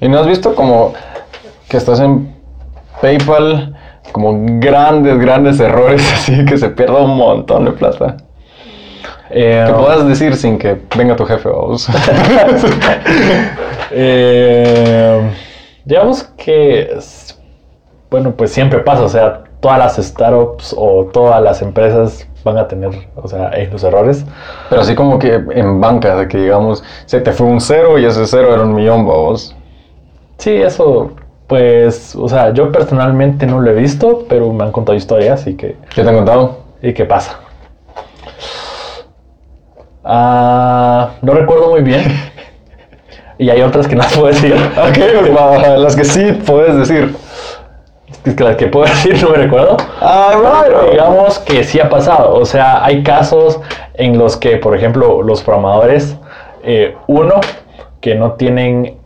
[0.00, 0.92] ¿Y no has visto como
[1.68, 2.34] que estás en
[3.00, 3.76] PayPal,
[4.10, 8.16] como grandes, grandes errores, así que se pierda un montón de plata?
[9.30, 11.88] Eh, Que puedas decir sin que venga tu jefe, vamos.
[13.90, 15.30] eh,
[15.84, 16.98] digamos que,
[18.10, 22.68] bueno, pues siempre pasa, o sea, todas las startups o todas las empresas van a
[22.68, 24.24] tener, o sea, los errores.
[24.70, 28.04] Pero así como que en banca, de que digamos, se te fue un cero y
[28.04, 29.54] ese cero era un millón, vamos.
[30.38, 31.12] Sí, eso,
[31.48, 35.54] pues, o sea, yo personalmente no lo he visto, pero me han contado historias y
[35.54, 36.58] que, ¿Qué te han contado?
[36.80, 37.40] y qué pasa.
[40.04, 42.02] Ah, no recuerdo muy bien.
[43.40, 44.52] Y hay otras que no puedo decir.
[44.76, 44.98] Ok,
[45.36, 47.14] va, las que sí puedes decir.
[48.36, 49.76] Las que puedo decir no me recuerdo.
[50.00, 52.34] Ah, digamos que sí ha pasado.
[52.34, 53.60] O sea, hay casos
[53.94, 56.16] en los que, por ejemplo, los programadores,
[56.64, 57.34] eh, uno,
[58.00, 58.98] que no tienen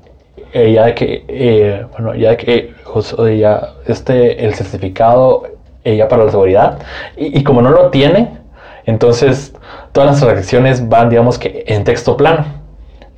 [0.53, 5.45] eh, ya que, eh, bueno, ya que, o sea, ya este, el certificado
[5.83, 6.79] eh, ya para la seguridad,
[7.17, 8.42] y, y como no lo tienen,
[8.87, 9.55] entonces
[9.93, 12.45] todas las transacciones van, digamos que en texto plano.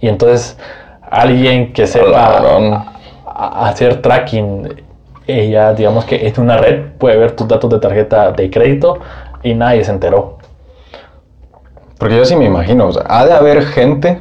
[0.01, 0.59] Y entonces
[1.11, 2.85] alguien que sepa
[3.27, 4.83] a- hacer tracking,
[5.27, 8.99] ella, digamos que en una red puede ver tus datos de tarjeta de crédito
[9.43, 10.39] y nadie se enteró.
[11.99, 14.21] Porque yo sí me imagino, o sea, ha de haber gente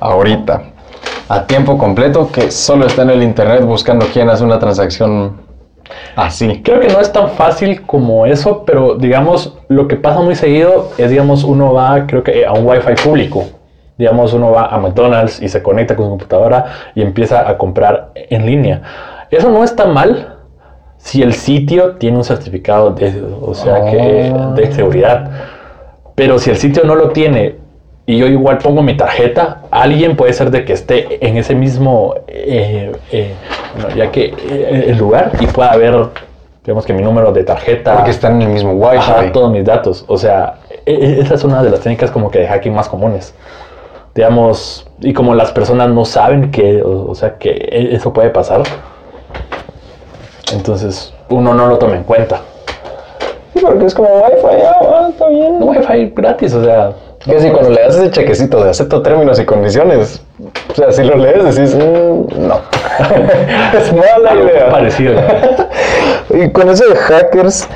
[0.00, 0.62] ahorita,
[1.28, 5.40] a tiempo completo, que solo está en el internet buscando quién hace una transacción
[6.16, 6.62] así.
[6.62, 10.90] Creo que no es tan fácil como eso, pero digamos, lo que pasa muy seguido
[10.98, 13.44] es, digamos, uno va, creo que a un Wi-Fi público.
[13.96, 16.64] Digamos, uno va a McDonald's y se conecta con su computadora
[16.94, 18.82] y empieza a comprar en línea.
[19.30, 20.36] Eso no está mal
[20.96, 24.52] si el sitio tiene un certificado de, o sea, que, Ah.
[24.56, 25.30] de seguridad.
[26.14, 27.56] Pero si el sitio no lo tiene
[28.06, 32.14] y yo igual pongo mi tarjeta, alguien puede ser de que esté en ese mismo,
[32.28, 33.34] eh, eh,
[33.74, 35.94] bueno, ya que eh, el lugar y pueda ver,
[36.64, 38.96] digamos que mi número de tarjeta, Porque están en el mismo Wi-Fi.
[38.98, 40.04] ajá, todos mis datos.
[40.06, 42.88] O sea, e- e- esa es una de las técnicas como que de hacking más
[42.88, 43.34] comunes.
[44.14, 48.28] Digamos, y como las personas no saben que, o, o sea, que e- eso puede
[48.30, 48.62] pasar,
[50.52, 52.40] entonces uno no lo toma en cuenta.
[53.54, 55.58] Sí, porque es como Wi-Fi, ah, ah, está bien.
[55.58, 56.92] No Wi-Fi gratis, o sea.
[57.24, 60.22] Que si cuando le das ese chequecito de acepto términos y condiciones,
[60.70, 62.60] o sea, si lo lees decís, "Mm, no.
[63.78, 64.70] es mala idea.
[64.70, 65.14] parecido.
[66.30, 67.68] Y con eso de hackers,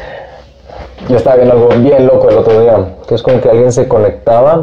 [1.08, 2.76] yo estaba viendo algo bien loco el otro día,
[3.06, 4.62] que es como que alguien se conectaba,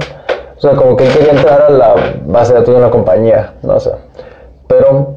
[0.57, 3.53] o sea, como que él quería entrar a la base de datos de una compañía,
[3.61, 3.91] no sé,
[4.67, 5.13] pero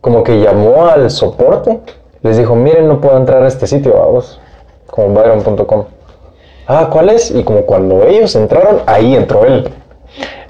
[0.00, 1.80] como que llamó al soporte,
[2.22, 4.40] les dijo, miren, no puedo entrar a este sitio, vamos,
[4.86, 5.84] como byron.com.
[6.66, 7.30] Ah, ¿cuál es?
[7.30, 9.68] Y como cuando ellos entraron, ahí entró él.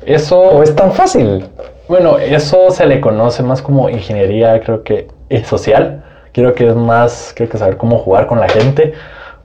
[0.07, 1.47] Eso, ¿O es tan fácil?
[1.89, 6.03] bueno, eso se le conoce más como ingeniería, creo que es social.
[6.33, 8.93] Creo que es más, creo que saber cómo jugar con la gente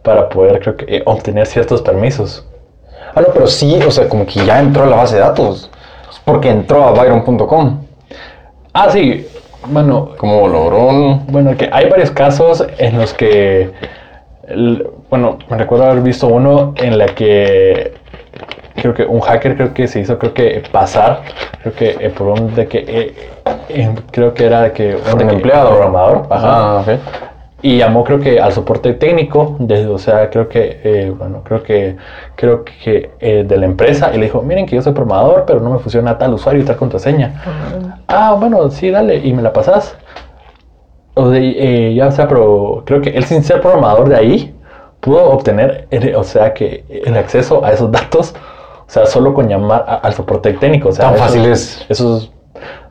[0.03, 2.45] para poder, creo que, eh, obtener ciertos permisos.
[3.13, 5.69] Ah, no, pero sí, o sea, como que ya entró a la base de datos,
[6.25, 7.81] porque entró a byron.com.
[8.73, 9.27] Ah, sí,
[9.67, 13.71] bueno, Como logró Bueno, que hay varios casos en los que,
[14.47, 17.93] el- bueno, me recuerdo haber visto uno en la que
[18.75, 21.21] creo que un hacker creo que se hizo creo que pasar,
[21.61, 23.15] creo que eh, por un de que eh,
[23.69, 25.69] eh, creo que era de que un de que- empleado.
[25.71, 26.99] programador, ajá, Ah, ok.
[27.61, 31.61] y llamó creo que al soporte técnico, de, o sea, creo que, eh, bueno, creo
[31.63, 31.97] que,
[32.35, 35.59] creo que eh, de la empresa y le dijo, miren que yo soy programador, pero
[35.59, 37.41] no me funciona tal usuario y tal contraseña.
[38.07, 39.97] Ah, bueno, sí, dale, y me la pasas.
[41.15, 44.55] O de, eh, ya, o sea, pero creo que él sin ser programador de ahí
[44.99, 48.33] pudo obtener, el- o sea, que el acceso a esos datos,
[48.87, 50.89] o sea, solo con llamar a- al soporte técnico.
[50.89, 51.85] O sea, Tan eso- fácil es.
[51.89, 52.31] Eso es-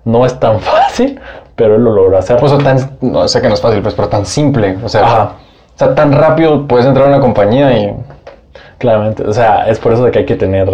[0.05, 1.21] no es tan fácil,
[1.57, 2.43] pero él lo logró hacer.
[2.43, 4.79] O sea, tan, no sé que no es fácil, pues, pero tan simple.
[4.85, 5.33] O sea, Ajá.
[5.75, 7.95] o sea, tan rápido puedes entrar a una compañía y,
[8.79, 10.69] Claramente, o sea, es por eso de que hay que tener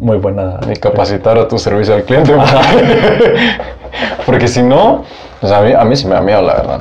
[0.00, 0.58] muy buena...
[0.68, 2.34] y capacitar a tu servicio al cliente.
[4.26, 5.04] Porque si no,
[5.40, 6.80] o a mí, a mí sí me da miedo, la verdad.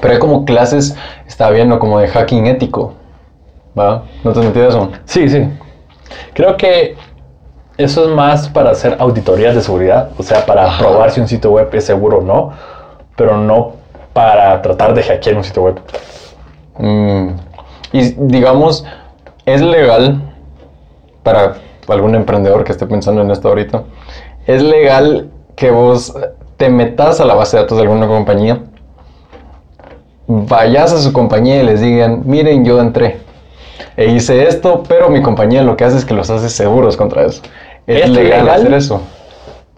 [0.00, 2.94] Pero hay como clases, estaba viendo como de hacking ético.
[3.78, 4.04] ¿Va?
[4.22, 4.90] ¿No te has metido eso?
[5.04, 5.48] Sí, sí.
[6.32, 6.96] Creo que
[7.76, 11.50] eso es más para hacer auditorías de seguridad, o sea, para probar si un sitio
[11.50, 12.52] web es seguro o no,
[13.16, 13.72] pero no
[14.12, 15.80] para tratar de hackear un sitio web.
[16.78, 17.30] Mm,
[17.92, 18.84] Y digamos,
[19.46, 20.20] es legal
[21.22, 21.54] para
[21.88, 23.82] algún emprendedor que esté pensando en esto ahorita,
[24.46, 26.14] es legal que vos
[26.56, 28.62] te metas a la base de datos de alguna compañía,
[30.26, 33.18] vayas a su compañía y les digan, miren, yo entré
[33.96, 37.24] e hice esto, pero mi compañía lo que hace es que los hace seguros contra
[37.24, 37.42] eso.
[37.86, 38.60] Es, ¿Es legal, legal?
[38.60, 39.02] hacer eso.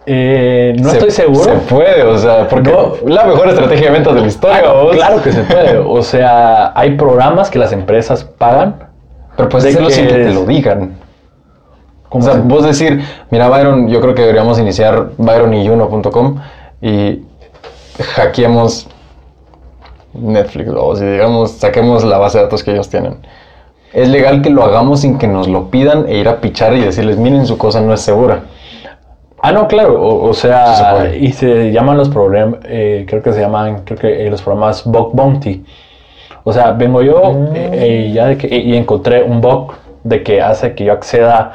[0.06, 1.42] Eh, no Se- estoy seguro.
[1.44, 2.92] Se puede, o sea, porque No.
[3.06, 4.62] la mejor estrategia de ventas de la historia.
[4.64, 5.78] Ah, claro que se puede.
[5.78, 8.76] O sea, hay programas que las empresas pagan.
[9.36, 10.94] Pero puedes de hacerlo sin que te lo digan.
[12.08, 16.36] O sea, se- vos decir, mira Byron, yo creo que deberíamos iniciar byronyuno.com
[16.80, 17.22] y
[18.14, 18.86] hackeemos
[20.20, 23.18] Netflix o si digamos, saquemos la base de datos que ellos tienen.
[23.92, 26.80] Es legal que lo hagamos sin que nos lo pidan e ir a pichar y
[26.80, 28.40] decirles, miren, su cosa no es segura.
[29.40, 30.00] Ah, no, claro.
[30.02, 31.18] O, o se sea, puede.
[31.18, 35.14] y se llaman los problemas, creo que se llaman, creo que eh, los programas bug
[35.14, 35.64] bounty.
[36.44, 37.56] O sea, vengo yo Mm.
[37.56, 39.72] eh, eh, ya de que, y encontré un bug
[40.04, 41.52] de que hace que yo acceda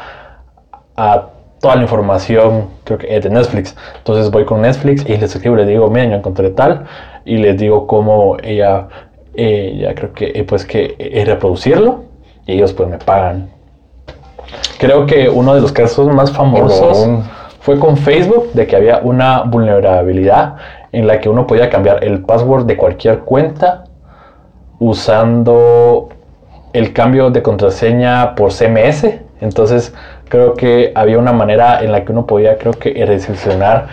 [0.95, 1.27] a
[1.61, 3.75] toda la información, creo que es de Netflix.
[3.97, 6.85] Entonces voy con Netflix y les escribo, les digo, miren, yo encontré tal,
[7.23, 8.87] y les digo cómo ella,
[9.35, 12.03] ella creo que, eh, pues que eh, reproducirlo,
[12.47, 13.49] y ellos pues me pagan.
[14.79, 17.07] Creo que uno de los casos más famosos
[17.59, 20.55] fue con Facebook, de que había una vulnerabilidad
[20.91, 23.83] en la que uno podía cambiar el password de cualquier cuenta
[24.79, 26.09] usando
[26.73, 29.05] el cambio de contraseña por CMS.
[29.41, 29.93] Entonces,
[30.31, 33.87] creo que había una manera en la que uno podía, creo que, recepcionar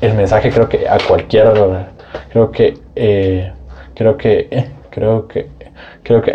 [0.00, 1.52] el mensaje, creo que a cualquier,
[2.30, 3.52] creo que, eh,
[3.94, 5.46] creo que, eh, creo que,
[6.02, 6.32] creo que,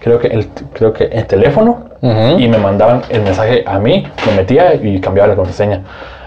[0.00, 4.36] creo que el, creo que el teléfono y me mandaban el mensaje a mí, me
[4.36, 5.82] metía y cambiaba la contraseña.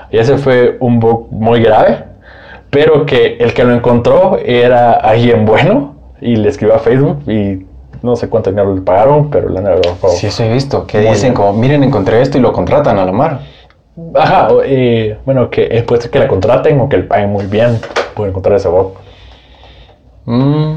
[0.10, 2.06] Y ese fue un bug muy grave,
[2.70, 7.66] pero que el que lo encontró era alguien bueno y le escribió a Facebook y
[8.02, 10.86] no sé cuánto dinero le pagaron, pero la neta lo Sí, eso he visto.
[10.88, 11.34] Que Muy dicen bien.
[11.34, 13.40] como, miren, encontré esto y lo contratan a la mar.
[14.16, 17.46] Ajá, o, eh, bueno, que eh, ser que la contraten o que le paguen muy
[17.46, 17.80] bien
[18.16, 18.94] por encontrar ese bug.
[20.26, 20.74] Mm,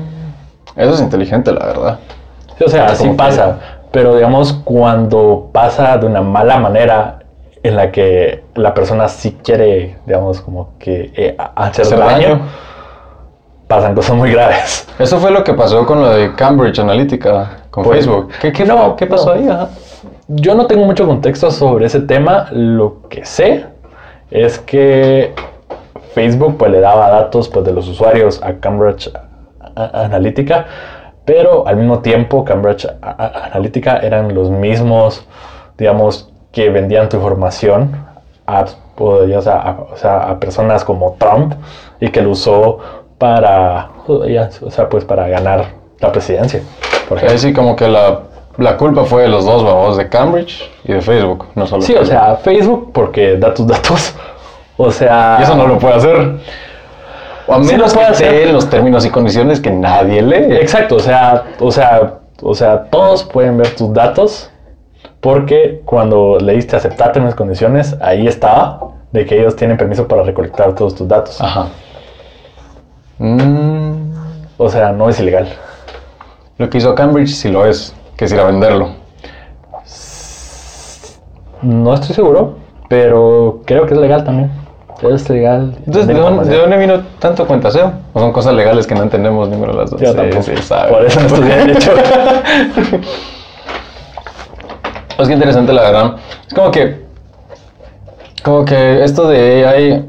[0.76, 1.98] eso es inteligente, la verdad.
[2.58, 3.58] Sí, o sea, así que- pasa,
[3.90, 7.20] pero digamos cuando pasa de una mala manera
[7.62, 12.40] en la que la persona sí quiere, digamos, como que eh, hacer, Hacer daño, daño.
[13.74, 14.86] Pasan cosas muy graves.
[14.98, 18.30] Eso fue lo que pasó con lo de Cambridge Analytica, con Pues, Facebook.
[18.40, 18.94] ¿Qué, qué, no?
[18.94, 19.40] ¿Qué pasó no.
[19.40, 19.48] ahí?
[19.48, 19.68] Ajá.
[20.28, 23.66] Yo no tengo mucho contexto sobre ese tema, lo que sé
[24.30, 25.34] es que
[26.14, 29.10] Facebook pues le daba datos pues, de los usuarios a Cambridge
[29.74, 30.66] Analytica,
[31.24, 35.26] pero al mismo tiempo Cambridge Analytica eran los mismos,
[35.76, 37.90] digamos, que vendían tu información
[38.46, 38.66] a,
[38.96, 41.54] o sea, a, o sea, a personas como Trump
[42.00, 42.78] y que lo usó
[43.24, 45.64] para, o sea, pues para ganar
[45.98, 46.60] la presidencia.
[47.08, 47.32] Por ejemplo.
[47.32, 48.20] Ahí sí, como que la,
[48.58, 51.94] la culpa fue de los dos, babos, de Cambridge y de Facebook, no solo Sí,
[51.94, 54.14] o sea, Facebook porque da tus datos.
[54.76, 56.32] O sea, Y eso no lo puede hacer.
[57.46, 58.48] O a Sí menos lo puede que esté hacer.
[58.48, 60.56] en los términos y condiciones que nadie lee.
[60.56, 64.50] Exacto, o sea, o sea, o sea, todos pueden ver tus datos
[65.20, 68.80] porque cuando le diste aceptar términos y condiciones, ahí estaba
[69.12, 71.40] de que ellos tienen permiso para recolectar todos tus datos.
[71.40, 71.68] Ajá.
[73.18, 74.12] Mm,
[74.58, 75.48] O sea, no es ilegal.
[76.58, 78.90] lo que hizo Cambridge sí lo es, que es ir a venderlo.
[81.62, 82.56] No estoy seguro,
[82.88, 84.50] pero creo que es legal también.
[85.02, 85.74] Es legal.
[85.78, 86.60] Entonces, ¿de dónde, de información.
[86.70, 87.92] dónde vino tanto cuentaseo?
[88.12, 90.00] ¿O son cosas legales que no entendemos ninguno de las dos?
[90.00, 90.42] Yo Sí, tampoco.
[90.42, 90.90] sí, sabe.
[90.92, 91.90] Por eso no estudié derecho.
[95.16, 96.16] Es que interesante, la verdad.
[96.48, 97.04] Es como que.
[98.42, 100.04] Como que esto de AI.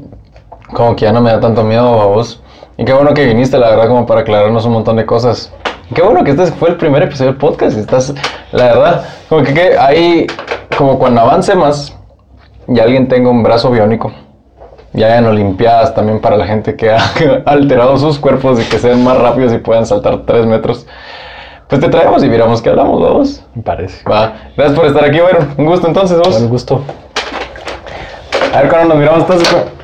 [0.74, 2.42] Como que ya no me da tanto miedo a vos.
[2.78, 5.52] Y qué bueno que viniste, la verdad, como para aclararnos un montón de cosas.
[5.90, 7.76] Y qué bueno que este fue el primer episodio del podcast.
[7.76, 8.14] y Estás,
[8.52, 10.26] la verdad, como que, que ahí.
[10.76, 11.96] Como cuando avance más.
[12.68, 14.12] Y alguien tenga un brazo biónico.
[14.92, 16.98] Y hayan olimpiadas también para la gente que ha
[17.46, 20.86] alterado sus cuerpos y que sean más rápidos y puedan saltar 3 metros.
[21.68, 23.44] Pues te traemos y miramos qué hablamos, vamos.
[23.54, 24.08] Me parece.
[24.08, 24.34] Va.
[24.56, 25.38] Gracias por estar aquí, bueno.
[25.56, 26.30] Un gusto entonces, vos.
[26.30, 26.82] Buen gusto.
[28.54, 29.75] A ver cuándo nos miramos entonces.